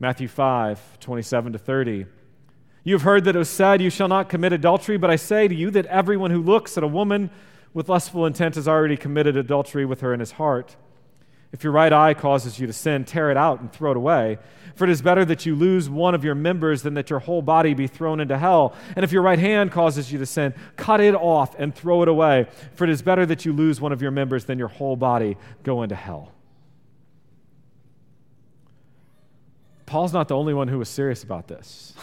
Matthew 0.00 0.28
5 0.28 1.00
27 1.00 1.52
to 1.52 1.58
30. 1.58 2.06
You 2.84 2.94
have 2.94 3.02
heard 3.02 3.24
that 3.24 3.36
it 3.36 3.38
was 3.38 3.50
said, 3.50 3.82
You 3.82 3.90
shall 3.90 4.08
not 4.08 4.28
commit 4.28 4.52
adultery, 4.52 4.96
but 4.96 5.10
I 5.10 5.16
say 5.16 5.48
to 5.48 5.54
you 5.54 5.70
that 5.72 5.86
everyone 5.86 6.30
who 6.30 6.42
looks 6.42 6.76
at 6.76 6.82
a 6.82 6.88
woman 6.88 7.30
with 7.74 7.88
lustful 7.88 8.26
intent 8.26 8.54
has 8.54 8.66
already 8.66 8.96
committed 8.96 9.36
adultery 9.36 9.84
with 9.84 10.00
her 10.00 10.14
in 10.14 10.20
his 10.20 10.32
heart. 10.32 10.76
If 11.52 11.64
your 11.64 11.72
right 11.72 11.92
eye 11.92 12.14
causes 12.14 12.58
you 12.58 12.66
to 12.66 12.72
sin, 12.72 13.04
tear 13.04 13.30
it 13.30 13.36
out 13.36 13.60
and 13.60 13.72
throw 13.72 13.92
it 13.92 13.96
away. 13.96 14.38
For 14.74 14.84
it 14.84 14.90
is 14.90 15.00
better 15.02 15.24
that 15.24 15.46
you 15.46 15.56
lose 15.56 15.88
one 15.88 16.14
of 16.14 16.22
your 16.22 16.34
members 16.34 16.82
than 16.82 16.94
that 16.94 17.10
your 17.10 17.18
whole 17.18 17.42
body 17.42 17.74
be 17.74 17.86
thrown 17.86 18.20
into 18.20 18.36
hell. 18.36 18.74
And 18.94 19.04
if 19.04 19.12
your 19.12 19.22
right 19.22 19.38
hand 19.38 19.72
causes 19.72 20.12
you 20.12 20.18
to 20.18 20.26
sin, 20.26 20.54
cut 20.76 21.00
it 21.00 21.14
off 21.14 21.58
and 21.58 21.74
throw 21.74 22.02
it 22.02 22.08
away. 22.08 22.46
For 22.74 22.84
it 22.84 22.90
is 22.90 23.02
better 23.02 23.24
that 23.26 23.44
you 23.44 23.52
lose 23.52 23.80
one 23.80 23.92
of 23.92 24.02
your 24.02 24.10
members 24.10 24.44
than 24.44 24.58
your 24.58 24.68
whole 24.68 24.94
body 24.94 25.36
go 25.62 25.82
into 25.82 25.94
hell. 25.94 26.32
Paul's 29.86 30.12
not 30.12 30.28
the 30.28 30.36
only 30.36 30.52
one 30.52 30.68
who 30.68 30.78
was 30.78 30.90
serious 30.90 31.22
about 31.22 31.48
this. 31.48 31.94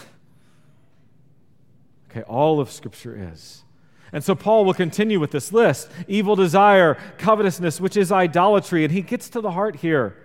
okay, 2.10 2.24
all 2.24 2.60
of 2.60 2.72
Scripture 2.72 3.30
is. 3.32 3.65
And 4.16 4.24
so 4.24 4.34
Paul 4.34 4.64
will 4.64 4.74
continue 4.74 5.20
with 5.20 5.32
this 5.32 5.52
list 5.52 5.92
evil 6.08 6.38
desire, 6.38 6.98
covetousness, 7.18 7.82
which 7.82 7.98
is 7.98 8.14
idolatry. 8.14 8.86
And 8.86 8.94
he 8.94 9.02
gets 9.02 9.28
to 9.32 9.42
the 9.42 9.52
heart 9.52 9.76
here. 9.76 10.16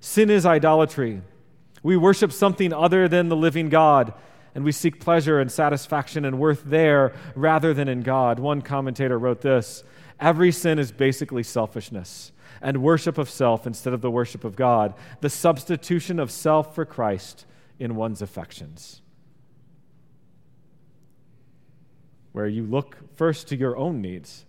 Sin 0.00 0.30
is 0.30 0.46
idolatry. 0.46 1.20
We 1.82 1.98
worship 1.98 2.32
something 2.32 2.72
other 2.72 3.06
than 3.06 3.28
the 3.28 3.36
living 3.36 3.68
God, 3.68 4.14
and 4.54 4.64
we 4.64 4.72
seek 4.72 4.98
pleasure 4.98 5.40
and 5.40 5.52
satisfaction 5.52 6.24
and 6.24 6.38
worth 6.38 6.62
there 6.64 7.12
rather 7.34 7.74
than 7.74 7.86
in 7.86 8.00
God. 8.00 8.38
One 8.38 8.62
commentator 8.62 9.18
wrote 9.18 9.42
this 9.42 9.84
Every 10.18 10.50
sin 10.50 10.78
is 10.78 10.90
basically 10.90 11.42
selfishness 11.42 12.32
and 12.62 12.82
worship 12.82 13.18
of 13.18 13.28
self 13.28 13.66
instead 13.66 13.92
of 13.92 14.00
the 14.00 14.10
worship 14.10 14.44
of 14.44 14.56
God, 14.56 14.94
the 15.20 15.28
substitution 15.28 16.18
of 16.18 16.30
self 16.30 16.74
for 16.74 16.86
Christ 16.86 17.44
in 17.78 17.94
one's 17.94 18.22
affections. 18.22 19.02
Where 22.34 22.48
you 22.48 22.64
look 22.64 22.98
first 23.14 23.46
to 23.46 23.56
your 23.56 23.76
own 23.76 24.02
needs 24.02 24.44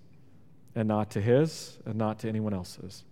and 0.73 0.87
not 0.87 1.11
to 1.11 1.21
his 1.21 1.77
and 1.85 1.93
not 1.93 2.17
to 2.17 2.27
anyone 2.27 2.51
else's. 2.51 3.03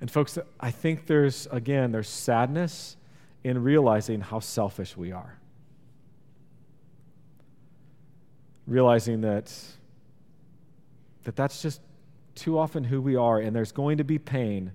And 0.00 0.08
folks, 0.08 0.38
I 0.60 0.70
think 0.70 1.06
there's, 1.06 1.48
again, 1.50 1.90
there's 1.90 2.08
sadness 2.08 2.96
in 3.42 3.60
realizing 3.60 4.20
how 4.20 4.38
selfish 4.38 4.96
we 4.96 5.10
are. 5.10 5.36
Realizing 8.68 9.22
that, 9.22 9.52
that 11.24 11.34
that's 11.34 11.60
just 11.60 11.80
too 12.36 12.56
often 12.56 12.84
who 12.84 13.00
we 13.02 13.16
are, 13.16 13.40
and 13.40 13.54
there's 13.54 13.72
going 13.72 13.98
to 13.98 14.04
be 14.04 14.16
pain 14.16 14.70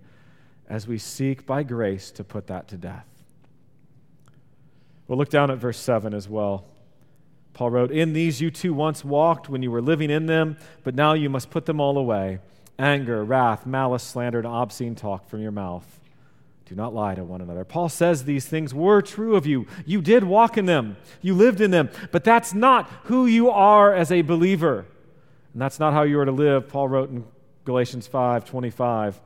as 0.67 0.85
we 0.85 0.97
seek 0.97 1.45
by 1.45 1.63
grace 1.63 2.11
to 2.11 2.25
put 2.25 2.47
that 2.47 2.67
to 2.67 2.75
death. 2.75 3.07
We'll 5.07 5.17
look 5.17 5.29
down 5.29 5.49
at 5.49 5.59
verse 5.59 5.79
7 5.79 6.13
as 6.13 6.27
well. 6.27 6.65
Paul 7.53 7.71
wrote, 7.71 7.91
In 7.91 8.13
these 8.13 8.41
you 8.41 8.51
too 8.51 8.73
once 8.73 9.05
walked 9.05 9.49
when 9.49 9.61
you 9.61 9.71
were 9.71 9.81
living 9.81 10.09
in 10.09 10.25
them, 10.25 10.57
but 10.83 10.95
now 10.95 11.13
you 11.13 11.29
must 11.29 11.49
put 11.49 11.65
them 11.65 11.79
all 11.79 11.97
away 11.97 12.39
anger, 12.79 13.23
wrath, 13.23 13.67
malice, 13.67 14.03
slander, 14.03 14.39
and 14.39 14.47
obscene 14.47 14.95
talk 14.95 15.29
from 15.29 15.41
your 15.41 15.51
mouth. 15.51 15.99
Do 16.65 16.75
not 16.75 16.93
lie 16.93 17.13
to 17.13 17.23
one 17.23 17.41
another. 17.41 17.63
Paul 17.63 17.87
says 17.87 18.23
these 18.23 18.47
things 18.47 18.73
were 18.73 19.01
true 19.01 19.35
of 19.35 19.45
you. 19.45 19.67
You 19.85 20.01
did 20.01 20.23
walk 20.23 20.57
in 20.57 20.65
them, 20.65 20.97
you 21.21 21.35
lived 21.35 21.61
in 21.61 21.71
them, 21.71 21.89
but 22.11 22.23
that's 22.23 22.53
not 22.53 22.89
who 23.03 23.27
you 23.27 23.49
are 23.49 23.93
as 23.93 24.11
a 24.11 24.21
believer. 24.23 24.85
And 25.53 25.61
that's 25.61 25.79
not 25.79 25.93
how 25.93 26.01
you 26.01 26.19
are 26.19 26.25
to 26.25 26.31
live. 26.31 26.67
Paul 26.67 26.87
wrote 26.87 27.11
in 27.11 27.25
Galatians 27.63 28.07
5 28.07 28.45
25 28.45 29.21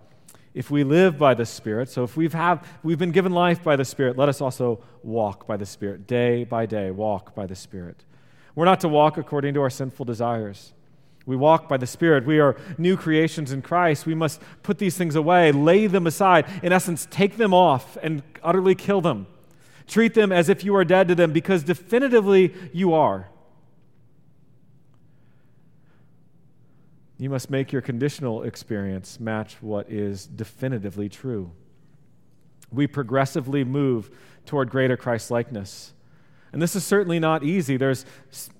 if 0.53 0.71
we 0.71 0.83
live 0.83 1.19
by 1.19 1.35
the 1.35 1.45
Spirit, 1.45 1.87
so 1.87 2.03
if 2.03 2.17
we've, 2.17 2.33
have, 2.33 2.67
we've 2.81 2.97
been 2.97 3.11
given 3.11 3.31
life 3.31 3.63
by 3.63 3.75
the 3.75 3.85
Spirit, 3.85 4.17
let 4.17 4.27
us 4.27 4.41
also 4.41 4.83
walk 5.03 5.45
by 5.45 5.55
the 5.55 5.67
Spirit. 5.67 6.07
Day 6.07 6.45
by 6.45 6.65
day, 6.65 6.89
walk 6.89 7.35
by 7.35 7.45
the 7.45 7.53
Spirit. 7.53 8.03
We're 8.57 8.65
not 8.65 8.79
to 8.79 8.87
walk 8.87 9.19
according 9.19 9.53
to 9.53 9.61
our 9.61 9.69
sinful 9.69 10.05
desires. 10.05 10.73
We 11.27 11.35
walk 11.35 11.69
by 11.69 11.77
the 11.77 11.85
Spirit. 11.85 12.25
We 12.25 12.39
are 12.39 12.57
new 12.79 12.97
creations 12.97 13.51
in 13.51 13.61
Christ. 13.61 14.07
We 14.07 14.15
must 14.15 14.41
put 14.63 14.79
these 14.79 14.97
things 14.97 15.13
away, 15.13 15.51
lay 15.51 15.85
them 15.85 16.07
aside. 16.07 16.47
In 16.63 16.73
essence, 16.73 17.07
take 17.11 17.37
them 17.37 17.53
off 17.53 17.99
and 18.01 18.23
utterly 18.41 18.73
kill 18.73 18.99
them. 18.99 19.27
Treat 19.85 20.15
them 20.15 20.31
as 20.31 20.49
if 20.49 20.63
you 20.63 20.75
are 20.75 20.83
dead 20.83 21.07
to 21.09 21.13
them 21.13 21.33
because 21.33 21.61
definitively 21.61 22.51
you 22.73 22.95
are. 22.95 23.29
You 27.19 27.29
must 27.29 27.51
make 27.51 27.71
your 27.71 27.83
conditional 27.83 28.41
experience 28.41 29.19
match 29.19 29.61
what 29.61 29.87
is 29.91 30.25
definitively 30.25 31.09
true. 31.09 31.51
We 32.71 32.87
progressively 32.87 33.63
move 33.63 34.09
toward 34.47 34.71
greater 34.71 34.97
Christ 34.97 35.29
likeness. 35.29 35.93
And 36.57 36.61
this 36.63 36.75
is 36.75 36.83
certainly 36.83 37.19
not 37.19 37.43
easy. 37.43 37.77
There's 37.77 38.03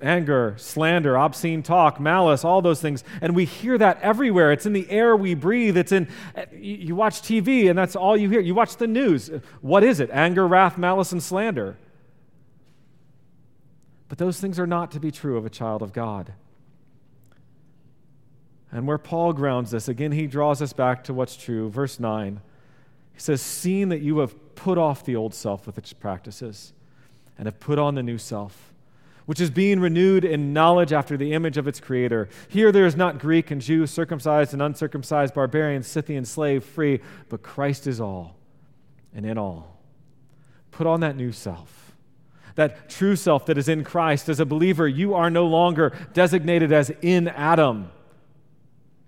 anger, 0.04 0.54
slander, 0.58 1.18
obscene 1.18 1.64
talk, 1.64 2.00
malice, 2.00 2.46
all 2.46 2.62
those 2.62 2.80
things. 2.80 3.04
And 3.22 3.36
we 3.36 3.46
hear 3.46 3.76
that 3.76 4.00
everywhere. 4.04 4.52
It's 4.52 4.68
in 4.68 4.74
the 4.74 4.88
air 4.92 5.16
we 5.16 5.34
breathe. 5.34 5.76
It's 5.76 5.92
in, 5.92 6.08
eh, 6.36 6.46
you 6.54 6.96
watch 6.96 7.24
TV 7.24 7.72
and 7.72 7.76
that's 7.76 7.96
all 7.96 8.16
you 8.16 8.30
hear. 8.30 8.40
You 8.40 8.54
watch 8.54 8.78
the 8.78 8.86
news. 8.86 9.32
What 9.62 9.84
is 9.84 10.00
it? 10.00 10.12
Anger, 10.14 10.48
wrath, 10.48 10.78
malice, 10.78 11.12
and 11.12 11.24
slander. 11.24 11.76
But 14.10 14.20
those 14.20 14.40
things 14.40 14.60
are 14.60 14.68
not 14.68 14.92
to 14.92 15.00
be 15.00 15.10
true 15.10 15.36
of 15.36 15.48
a 15.48 15.50
child 15.50 15.82
of 15.82 15.92
God. 15.92 16.34
And 18.72 18.86
where 18.86 19.00
Paul 19.00 19.34
grounds 19.34 19.72
this, 19.72 19.88
again, 19.88 20.12
he 20.12 20.28
draws 20.28 20.62
us 20.62 20.72
back 20.72 21.04
to 21.06 21.16
what's 21.16 21.36
true. 21.36 21.72
Verse 21.72 22.00
9, 22.00 22.42
he 23.16 23.20
says, 23.20 23.42
Seeing 23.42 23.90
that 23.90 24.02
you 24.02 24.20
have 24.20 24.54
put 24.54 24.78
off 24.78 25.04
the 25.04 25.16
old 25.16 25.34
self 25.34 25.66
with 25.66 25.80
its 25.80 25.94
practices 25.94 26.74
and 27.38 27.46
have 27.48 27.60
put 27.60 27.78
on 27.78 27.96
the 27.96 28.04
new 28.04 28.18
self, 28.18 28.74
which 29.26 29.42
is 29.42 29.50
being 29.50 29.80
renewed 29.80 30.26
in 30.26 30.54
knowledge 30.54 30.94
after 30.94 31.18
the 31.18 31.34
image 31.34 31.58
of 31.58 31.68
its 31.68 31.80
creator. 31.80 32.30
Here 32.48 32.72
there 32.72 32.86
is 32.86 32.96
not 32.96 33.20
Greek 33.20 33.52
and 33.52 33.62
Jew, 33.62 33.86
circumcised 33.86 34.54
and 34.54 34.62
uncircumcised, 34.62 35.34
barbarian, 35.34 35.84
Scythian, 35.84 36.26
slave, 36.26 36.64
free, 36.64 37.02
but 37.30 37.44
Christ 37.44 37.88
is 37.88 38.00
all 38.00 38.36
and 39.14 39.26
in 39.26 39.38
all. 39.38 39.80
Put 40.72 40.88
on 40.88 41.00
that 41.02 41.16
new 41.16 41.32
self. 41.32 41.96
That 42.56 42.90
true 42.90 43.16
self 43.16 43.46
that 43.48 43.58
is 43.58 43.70
in 43.70 43.84
Christ. 43.84 44.30
As 44.30 44.40
a 44.40 44.46
believer, 44.46 44.88
you 44.88 45.14
are 45.14 45.30
no 45.30 45.46
longer 45.46 45.96
designated 46.14 46.72
as 46.72 46.90
in 47.02 47.28
Adam, 47.28 47.92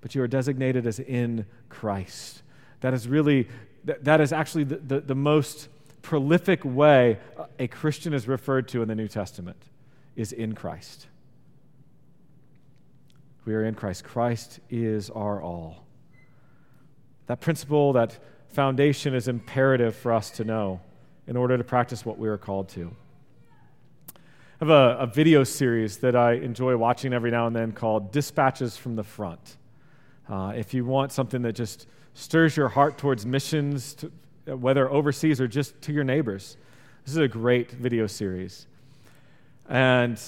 but 0.02 0.14
you 0.14 0.22
are 0.22 0.28
designated 0.28 0.86
as 0.86 1.00
in 1.00 1.46
Christ. 1.68 2.44
That 2.82 2.94
is 2.94 3.08
really, 3.08 3.48
that, 3.86 4.22
is 4.22 4.32
actually 4.32 4.66
the, 4.66 4.78
the, 4.78 5.00
the 5.02 5.16
most 5.16 5.68
prolific 6.02 6.64
way 6.64 7.20
a 7.58 7.68
Christian 7.68 8.14
is 8.14 8.28
referred 8.28 8.68
to 8.70 8.82
in 8.82 8.88
the 8.88 8.96
New 8.96 9.08
Testament 9.08 9.58
is 10.16 10.32
in 10.32 10.54
Christ. 10.54 11.08
we 13.46 13.54
are 13.54 13.64
in 13.64 13.74
Christ. 13.74 14.04
Christ 14.04 14.60
is 14.70 15.10
our 15.10 15.42
all. 15.42 15.86
That 17.28 17.40
principle, 17.42 17.94
that 17.94 18.18
foundation 18.50 19.14
is 19.14 19.28
imperative 19.28 19.96
for 19.96 20.12
us 20.14 20.30
to 20.32 20.44
know 20.44 20.82
in 21.28 21.38
order 21.38 21.58
to 21.58 21.64
practice 21.64 22.06
what 22.06 22.18
we 22.18 22.28
are 22.28 22.38
called 22.38 22.70
to. 22.70 22.92
I 24.62 24.66
have 24.66 24.70
a, 24.70 24.98
a, 25.00 25.08
video 25.08 25.44
series 25.44 25.98
that 25.98 26.16
I 26.16 26.34
enjoy 26.34 26.76
watching 26.76 27.14
every 27.14 27.32
now 27.32 27.48
and 27.48 27.56
then 27.56 27.72
called 27.72 28.12
Dispatches 28.12 28.76
from 28.76 28.96
the 28.96 29.04
Front. 29.04 29.58
Uh, 30.28 30.54
if 30.56 30.74
you 30.74 30.84
want 30.84 31.12
something 31.12 31.44
that 31.44 31.54
just 31.54 31.88
stirs 32.14 32.58
your 32.58 32.68
heart 32.68 32.98
towards 32.98 33.26
missions, 33.26 33.94
to, 33.96 34.12
whether 34.58 34.90
overseas 34.90 35.40
or 35.40 35.48
just 35.48 35.82
to 35.84 35.94
your 35.94 36.04
neighbors, 36.04 36.58
this 37.06 37.14
is 37.14 37.18
a 37.18 37.28
great 37.28 37.72
video 37.72 38.08
series. 38.08 38.68
And 39.68 40.20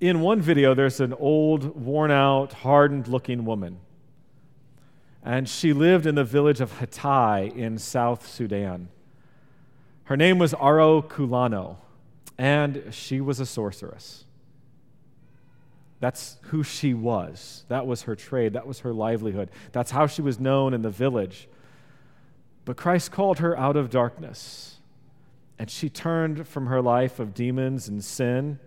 in 0.00 0.20
one 0.20 0.40
video, 0.40 0.74
there's 0.74 1.00
an 1.00 1.12
old, 1.14 1.80
worn 1.80 2.10
out, 2.10 2.52
hardened 2.52 3.08
looking 3.08 3.44
woman. 3.44 3.80
And 5.22 5.48
she 5.48 5.72
lived 5.72 6.06
in 6.06 6.14
the 6.14 6.24
village 6.24 6.60
of 6.60 6.78
Hatay 6.78 7.56
in 7.56 7.78
South 7.78 8.28
Sudan. 8.28 8.88
Her 10.04 10.16
name 10.16 10.38
was 10.38 10.52
Aro 10.52 11.02
Kulano, 11.02 11.78
and 12.38 12.84
she 12.92 13.20
was 13.20 13.40
a 13.40 13.46
sorceress. 13.46 14.24
That's 15.98 16.36
who 16.42 16.62
she 16.62 16.94
was. 16.94 17.64
That 17.68 17.86
was 17.86 18.02
her 18.02 18.14
trade. 18.14 18.52
That 18.52 18.66
was 18.66 18.80
her 18.80 18.92
livelihood. 18.92 19.50
That's 19.72 19.90
how 19.90 20.06
she 20.06 20.22
was 20.22 20.38
known 20.38 20.74
in 20.74 20.82
the 20.82 20.90
village. 20.90 21.48
But 22.66 22.76
Christ 22.76 23.10
called 23.10 23.38
her 23.38 23.58
out 23.58 23.76
of 23.76 23.88
darkness, 23.88 24.76
and 25.58 25.70
she 25.70 25.88
turned 25.88 26.46
from 26.46 26.66
her 26.66 26.82
life 26.82 27.18
of 27.18 27.32
demons 27.32 27.88
and 27.88 28.04
sin 28.04 28.58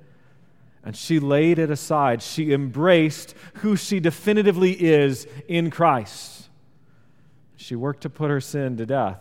and 0.83 0.95
she 0.95 1.19
laid 1.19 1.59
it 1.59 1.69
aside. 1.69 2.21
She 2.21 2.53
embraced 2.53 3.35
who 3.55 3.75
she 3.75 3.99
definitively 3.99 4.71
is 4.71 5.27
in 5.47 5.69
Christ. 5.69 6.49
She 7.57 7.75
worked 7.75 8.01
to 8.01 8.09
put 8.09 8.29
her 8.29 8.39
sin 8.39 8.77
to 8.77 8.85
death. 8.85 9.19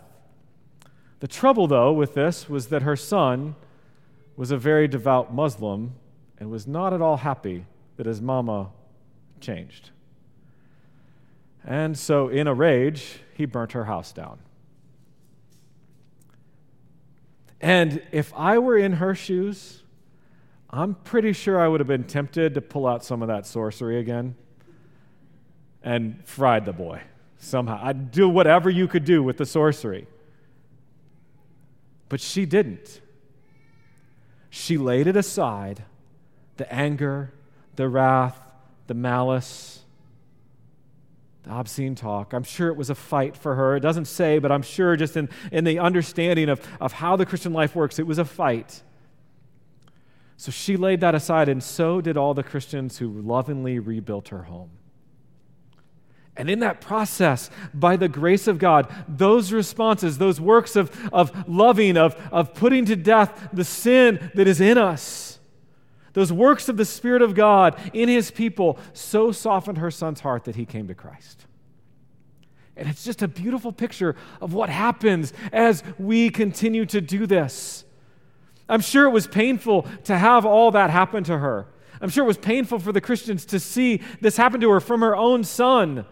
The 1.19 1.27
trouble, 1.27 1.67
though, 1.67 1.91
with 1.91 2.13
this 2.13 2.47
was 2.47 2.67
that 2.67 2.83
her 2.83 2.95
son 2.95 3.55
was 4.37 4.51
a 4.51 4.57
very 4.57 4.87
devout 4.87 5.33
Muslim 5.33 5.95
and 6.39 6.49
was 6.49 6.65
not 6.65 6.93
at 6.93 7.01
all 7.01 7.17
happy 7.17 7.65
that 7.97 8.05
his 8.05 8.21
mama 8.21 8.69
changed. 9.41 9.91
And 11.65 11.97
so, 11.97 12.29
in 12.29 12.47
a 12.47 12.53
rage, 12.53 13.19
he 13.33 13.45
burnt 13.45 13.73
her 13.73 13.83
house 13.83 14.13
down. 14.13 14.39
And 17.61 18.01
if 18.11 18.33
I 18.35 18.57
were 18.57 18.77
in 18.77 18.93
her 18.93 19.13
shoes, 19.13 19.83
I'm 20.69 20.95
pretty 20.95 21.33
sure 21.33 21.59
I 21.59 21.67
would 21.67 21.79
have 21.79 21.87
been 21.87 22.05
tempted 22.05 22.53
to 22.53 22.61
pull 22.61 22.87
out 22.87 23.03
some 23.03 23.21
of 23.21 23.27
that 23.27 23.45
sorcery 23.45 23.99
again 23.99 24.35
and 25.83 26.25
fried 26.25 26.65
the 26.65 26.73
boy 26.73 27.01
somehow. 27.37 27.79
I'd 27.81 28.11
do 28.11 28.29
whatever 28.29 28.69
you 28.69 28.87
could 28.87 29.05
do 29.05 29.23
with 29.23 29.37
the 29.37 29.45
sorcery. 29.45 30.07
But 32.07 32.21
she 32.21 32.45
didn't. 32.45 33.01
She 34.49 34.77
laid 34.77 35.07
it 35.07 35.15
aside 35.15 35.83
the 36.57 36.71
anger, 36.73 37.33
the 37.75 37.87
wrath, 37.87 38.37
the 38.87 38.93
malice, 38.93 39.83
obscene 41.49 41.95
talk. 41.95 42.33
I'm 42.33 42.43
sure 42.43 42.69
it 42.69 42.77
was 42.77 42.89
a 42.89 42.95
fight 42.95 43.35
for 43.35 43.55
her. 43.55 43.75
It 43.75 43.81
doesn't 43.81 44.05
say, 44.05 44.39
but 44.39 44.51
I'm 44.51 44.61
sure 44.61 44.95
just 44.95 45.17
in, 45.17 45.29
in 45.51 45.63
the 45.63 45.79
understanding 45.79 46.49
of, 46.49 46.61
of 46.79 46.93
how 46.93 47.15
the 47.15 47.25
Christian 47.25 47.53
life 47.53 47.75
works, 47.75 47.99
it 47.99 48.07
was 48.07 48.17
a 48.17 48.25
fight. 48.25 48.83
So 50.37 50.51
she 50.51 50.77
laid 50.77 51.01
that 51.01 51.15
aside, 51.15 51.49
and 51.49 51.61
so 51.61 51.99
did 51.99 52.15
all 52.15 52.33
the 52.33 52.43
Christians 52.43 52.97
who 52.97 53.09
lovingly 53.09 53.79
rebuilt 53.79 54.29
her 54.29 54.43
home. 54.43 54.71
And 56.37 56.49
in 56.49 56.59
that 56.59 56.79
process, 56.79 57.49
by 57.73 57.97
the 57.97 58.07
grace 58.07 58.47
of 58.47 58.59
God, 58.59 58.89
those 59.09 59.51
responses, 59.51 60.17
those 60.17 60.39
works 60.39 60.77
of, 60.77 60.89
of 61.11 61.49
loving, 61.49 61.97
of, 61.97 62.15
of 62.31 62.53
putting 62.53 62.85
to 62.85 62.95
death 62.95 63.49
the 63.51 63.65
sin 63.65 64.31
that 64.35 64.47
is 64.47 64.61
in 64.61 64.77
us, 64.77 65.38
those 66.13 66.31
works 66.31 66.69
of 66.69 66.77
the 66.77 66.85
Spirit 66.85 67.21
of 67.21 67.35
God 67.35 67.79
in 67.93 68.09
His 68.09 68.31
people, 68.31 68.79
so 68.93 69.31
softened 69.31 69.77
her 69.77 69.91
son's 69.91 70.21
heart 70.21 70.45
that 70.45 70.55
he 70.55 70.65
came 70.65 70.87
to 70.87 70.95
Christ. 70.95 71.45
And 72.75 72.87
it's 72.87 73.03
just 73.03 73.21
a 73.21 73.27
beautiful 73.27 73.71
picture 73.71 74.15
of 74.41 74.53
what 74.53 74.69
happens 74.69 75.33
as 75.51 75.83
we 75.97 76.29
continue 76.29 76.85
to 76.87 77.01
do 77.01 77.25
this. 77.25 77.83
I'm 78.69 78.81
sure 78.81 79.05
it 79.05 79.11
was 79.11 79.27
painful 79.27 79.87
to 80.05 80.17
have 80.17 80.45
all 80.45 80.71
that 80.71 80.89
happen 80.89 81.23
to 81.25 81.37
her. 81.37 81.67
I'm 82.01 82.09
sure 82.09 82.23
it 82.23 82.27
was 82.27 82.37
painful 82.37 82.79
for 82.79 82.93
the 82.93 83.01
Christians 83.01 83.45
to 83.47 83.59
see 83.59 84.01
this 84.21 84.37
happen 84.37 84.61
to 84.61 84.69
her 84.69 84.79
from 84.79 85.01
her 85.01 85.15
own 85.15 85.43
son. 85.43 86.05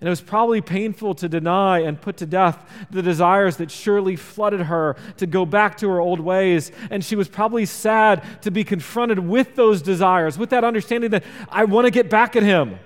And 0.00 0.06
it 0.06 0.10
was 0.10 0.20
probably 0.20 0.60
painful 0.60 1.16
to 1.16 1.28
deny 1.28 1.80
and 1.80 2.00
put 2.00 2.18
to 2.18 2.26
death 2.26 2.86
the 2.90 3.02
desires 3.02 3.56
that 3.56 3.70
surely 3.70 4.14
flooded 4.14 4.60
her 4.60 4.96
to 5.16 5.26
go 5.26 5.44
back 5.44 5.76
to 5.78 5.88
her 5.88 5.98
old 5.98 6.20
ways. 6.20 6.70
And 6.90 7.04
she 7.04 7.16
was 7.16 7.26
probably 7.26 7.66
sad 7.66 8.42
to 8.42 8.52
be 8.52 8.62
confronted 8.62 9.18
with 9.18 9.56
those 9.56 9.82
desires, 9.82 10.38
with 10.38 10.50
that 10.50 10.62
understanding 10.62 11.10
that 11.10 11.24
I 11.48 11.64
want 11.64 11.86
to 11.86 11.90
get 11.90 12.08
back 12.08 12.36
at 12.36 12.44
him. 12.44 12.78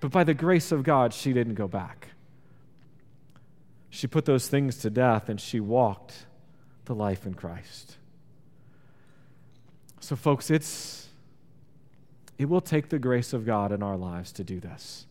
But 0.00 0.10
by 0.10 0.24
the 0.24 0.34
grace 0.34 0.72
of 0.72 0.82
God, 0.82 1.12
she 1.12 1.34
didn't 1.34 1.54
go 1.54 1.68
back. 1.68 2.08
She 3.90 4.06
put 4.06 4.24
those 4.24 4.48
things 4.48 4.78
to 4.78 4.90
death 4.90 5.28
and 5.28 5.38
she 5.38 5.60
walked 5.60 6.26
the 6.86 6.94
life 6.94 7.26
in 7.26 7.34
Christ. 7.34 7.96
So, 10.00 10.16
folks, 10.16 10.50
it's, 10.50 11.08
it 12.38 12.46
will 12.46 12.60
take 12.60 12.88
the 12.88 12.98
grace 12.98 13.32
of 13.34 13.44
God 13.44 13.72
in 13.72 13.82
our 13.82 13.96
lives 13.96 14.32
to 14.32 14.44
do 14.44 14.58
this. 14.58 15.06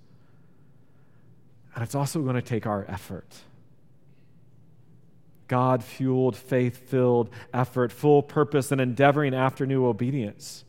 And 1.75 1.83
it's 1.83 1.95
also 1.95 2.21
going 2.21 2.35
to 2.35 2.41
take 2.41 2.65
our 2.65 2.85
effort. 2.87 3.27
God 5.47 5.83
fueled, 5.83 6.35
faith 6.35 6.89
filled 6.89 7.29
effort, 7.53 7.91
full 7.91 8.23
purpose, 8.23 8.71
and 8.71 8.79
endeavoring 8.79 9.33
after 9.33 9.65
new 9.65 9.85
obedience. 9.85 10.63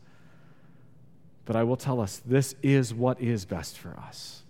But 1.45 1.55
I 1.55 1.63
will 1.63 1.77
tell 1.77 2.01
us 2.01 2.21
this 2.25 2.55
is 2.61 2.93
what 2.93 3.21
is 3.21 3.45
best 3.45 3.77
for 3.77 3.91
us. 3.97 4.43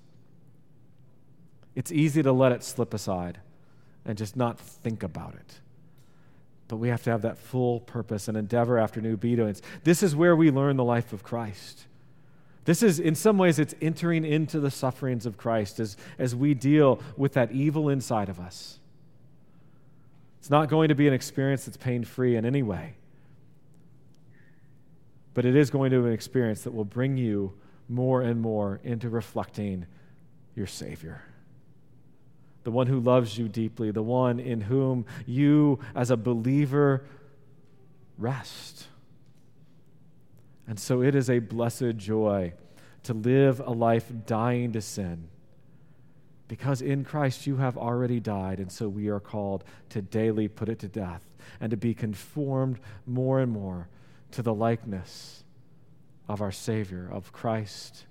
It's 1.76 1.91
easy 1.91 2.24
to 2.24 2.32
let 2.32 2.54
it 2.54 2.63
slip 2.63 2.94
aside 2.94 3.39
and 4.06 4.18
just 4.18 4.36
not 4.36 4.60
think 4.60 5.04
about 5.04 5.36
it. 5.36 5.60
But 6.68 6.78
we 6.78 6.89
have 6.89 7.04
to 7.04 7.12
have 7.12 7.22
that 7.24 7.38
full 7.38 7.82
purpose 7.82 8.28
and 8.28 8.38
endeavor 8.38 8.78
after 8.78 9.02
new 9.02 9.13
obedience. 9.13 9.62
This 9.84 10.02
is 10.02 10.15
where 10.15 10.36
we 10.36 10.50
learn 10.52 10.78
the 10.78 10.84
life 10.84 11.13
of 11.13 11.22
Christ. 11.22 11.86
This 12.65 12.82
is, 12.84 12.99
in 12.99 13.15
some 13.15 13.38
ways, 13.38 13.60
it's 13.60 13.75
entering 13.82 14.25
into 14.25 14.60
the 14.60 14.71
sufferings 14.71 15.25
of 15.25 15.38
Christ 15.38 15.80
as, 15.80 15.97
as 16.17 16.36
we 16.36 16.54
deal 16.54 16.99
with 17.15 17.34
that 17.34 17.51
evil 17.51 17.89
inside 17.89 18.28
of 18.28 18.39
us. 18.39 18.80
It's 20.39 20.49
not 20.49 20.69
going 20.69 20.89
to 20.89 20.95
be 20.95 21.08
an 21.08 21.13
experience 21.13 21.65
that's 21.65 21.78
pain 21.78 22.04
free 22.04 22.36
in 22.36 22.45
any 22.45 22.63
way, 22.63 22.95
but 25.34 25.45
it 25.45 25.56
is 25.56 25.69
going 25.69 25.91
to 25.91 26.01
be 26.01 26.08
an 26.08 26.13
experience 26.13 26.62
that 26.63 26.73
will 26.73 26.86
bring 26.86 27.17
you 27.17 27.54
more 27.88 28.21
and 28.21 28.41
more 28.41 28.80
into 28.84 29.10
reflecting 29.10 29.86
your 30.56 30.67
Savior 30.67 31.21
the 32.65 32.71
one 32.71 32.88
who 32.88 32.99
loves 32.99 33.38
you 33.38 33.47
deeply, 33.47 33.91
the 33.91 34.01
one 34.01 34.39
in 34.39 34.60
whom 34.60 35.06
you, 35.28 35.80
as 35.93 36.10
a 36.10 36.17
believer, 36.17 37.06
rest. 38.17 38.88
And 40.67 40.80
so 40.80 41.01
it 41.01 41.15
is 41.15 41.30
a 41.30 41.39
blessed 41.39 41.97
joy 41.97 42.54
to 43.04 43.13
live 43.13 43.60
a 43.60 43.71
life 43.71 44.12
dying 44.25 44.71
to 44.73 44.82
sin. 44.82 45.30
Because 46.47 46.82
in 46.82 47.04
Christ 47.04 47.47
you 47.47 47.58
have 47.58 47.78
already 47.78 48.19
died, 48.19 48.60
and 48.60 48.71
so 48.71 48.88
we 48.88 49.10
are 49.10 49.19
called 49.19 49.63
to 49.89 50.01
daily 50.01 50.47
put 50.47 50.69
it 50.69 50.80
to 50.80 50.88
death 50.88 51.23
and 51.60 51.71
to 51.71 51.78
be 51.78 51.93
conformed 51.93 52.80
more 53.06 53.39
and 53.39 53.51
more 53.51 53.89
to 54.32 54.41
the 54.41 54.54
likeness 54.54 55.43
of 56.28 56.41
our 56.41 56.51
Savior, 56.51 57.07
of 57.11 57.32
Christ, 57.32 58.05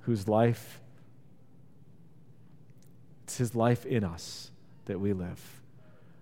whose 0.00 0.28
life 0.28 0.80
it's 3.28 3.36
His 3.36 3.54
life 3.54 3.84
in 3.84 4.04
us 4.04 4.50
that 4.86 4.98
we 4.98 5.12
live. 5.12 5.60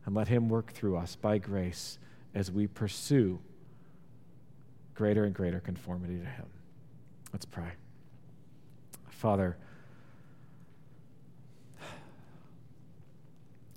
And 0.04 0.16
let 0.16 0.26
Him 0.26 0.48
work 0.48 0.72
through 0.72 0.96
us 0.96 1.14
by 1.14 1.38
grace 1.38 2.00
as 2.34 2.50
we 2.50 2.66
pursue 2.66 3.38
greater 4.96 5.24
and 5.24 5.34
greater 5.34 5.60
conformity 5.60 6.18
to 6.18 6.24
Him. 6.24 6.46
Let's 7.32 7.44
pray. 7.44 7.72
Father, 9.10 9.56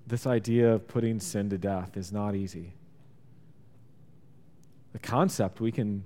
this 0.07 0.25
idea 0.25 0.73
of 0.73 0.87
putting 0.87 1.19
sin 1.19 1.49
to 1.49 1.57
death 1.57 1.97
is 1.97 2.11
not 2.11 2.35
easy. 2.35 2.73
The 4.93 4.99
concept 4.99 5.61
we 5.61 5.71
can 5.71 6.03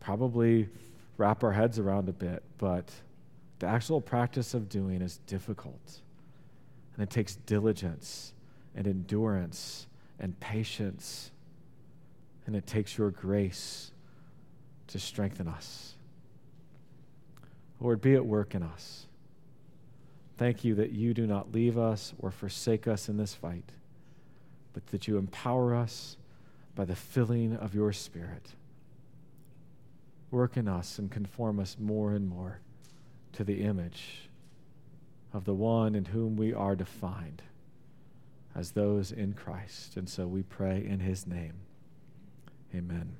probably 0.00 0.68
wrap 1.16 1.42
our 1.42 1.52
heads 1.52 1.78
around 1.78 2.08
a 2.08 2.12
bit, 2.12 2.42
but 2.58 2.90
the 3.60 3.66
actual 3.66 4.00
practice 4.00 4.52
of 4.54 4.68
doing 4.68 5.00
is 5.00 5.18
difficult. 5.26 6.00
And 6.94 7.02
it 7.02 7.10
takes 7.10 7.36
diligence 7.36 8.32
and 8.74 8.86
endurance 8.86 9.86
and 10.18 10.38
patience. 10.40 11.30
And 12.46 12.56
it 12.56 12.66
takes 12.66 12.98
your 12.98 13.10
grace 13.10 13.89
to 14.90 14.98
strengthen 14.98 15.48
us. 15.48 15.94
Lord, 17.80 18.00
be 18.00 18.14
at 18.14 18.26
work 18.26 18.54
in 18.54 18.62
us. 18.62 19.06
Thank 20.36 20.64
you 20.64 20.74
that 20.76 20.92
you 20.92 21.14
do 21.14 21.26
not 21.26 21.52
leave 21.52 21.76
us 21.76 22.14
or 22.18 22.30
forsake 22.30 22.86
us 22.86 23.08
in 23.08 23.16
this 23.16 23.34
fight, 23.34 23.72
but 24.72 24.86
that 24.88 25.08
you 25.08 25.18
empower 25.18 25.74
us 25.74 26.16
by 26.74 26.84
the 26.84 26.96
filling 26.96 27.56
of 27.56 27.74
your 27.74 27.92
Spirit. 27.92 28.54
Work 30.30 30.56
in 30.56 30.68
us 30.68 30.98
and 30.98 31.10
conform 31.10 31.58
us 31.58 31.76
more 31.78 32.12
and 32.12 32.28
more 32.28 32.60
to 33.32 33.44
the 33.44 33.62
image 33.62 34.30
of 35.32 35.44
the 35.44 35.54
one 35.54 35.94
in 35.94 36.06
whom 36.06 36.36
we 36.36 36.52
are 36.52 36.76
defined 36.76 37.42
as 38.54 38.72
those 38.72 39.12
in 39.12 39.32
Christ. 39.32 39.96
And 39.96 40.08
so 40.08 40.26
we 40.26 40.42
pray 40.42 40.84
in 40.84 41.00
his 41.00 41.26
name. 41.26 41.54
Amen. 42.74 43.16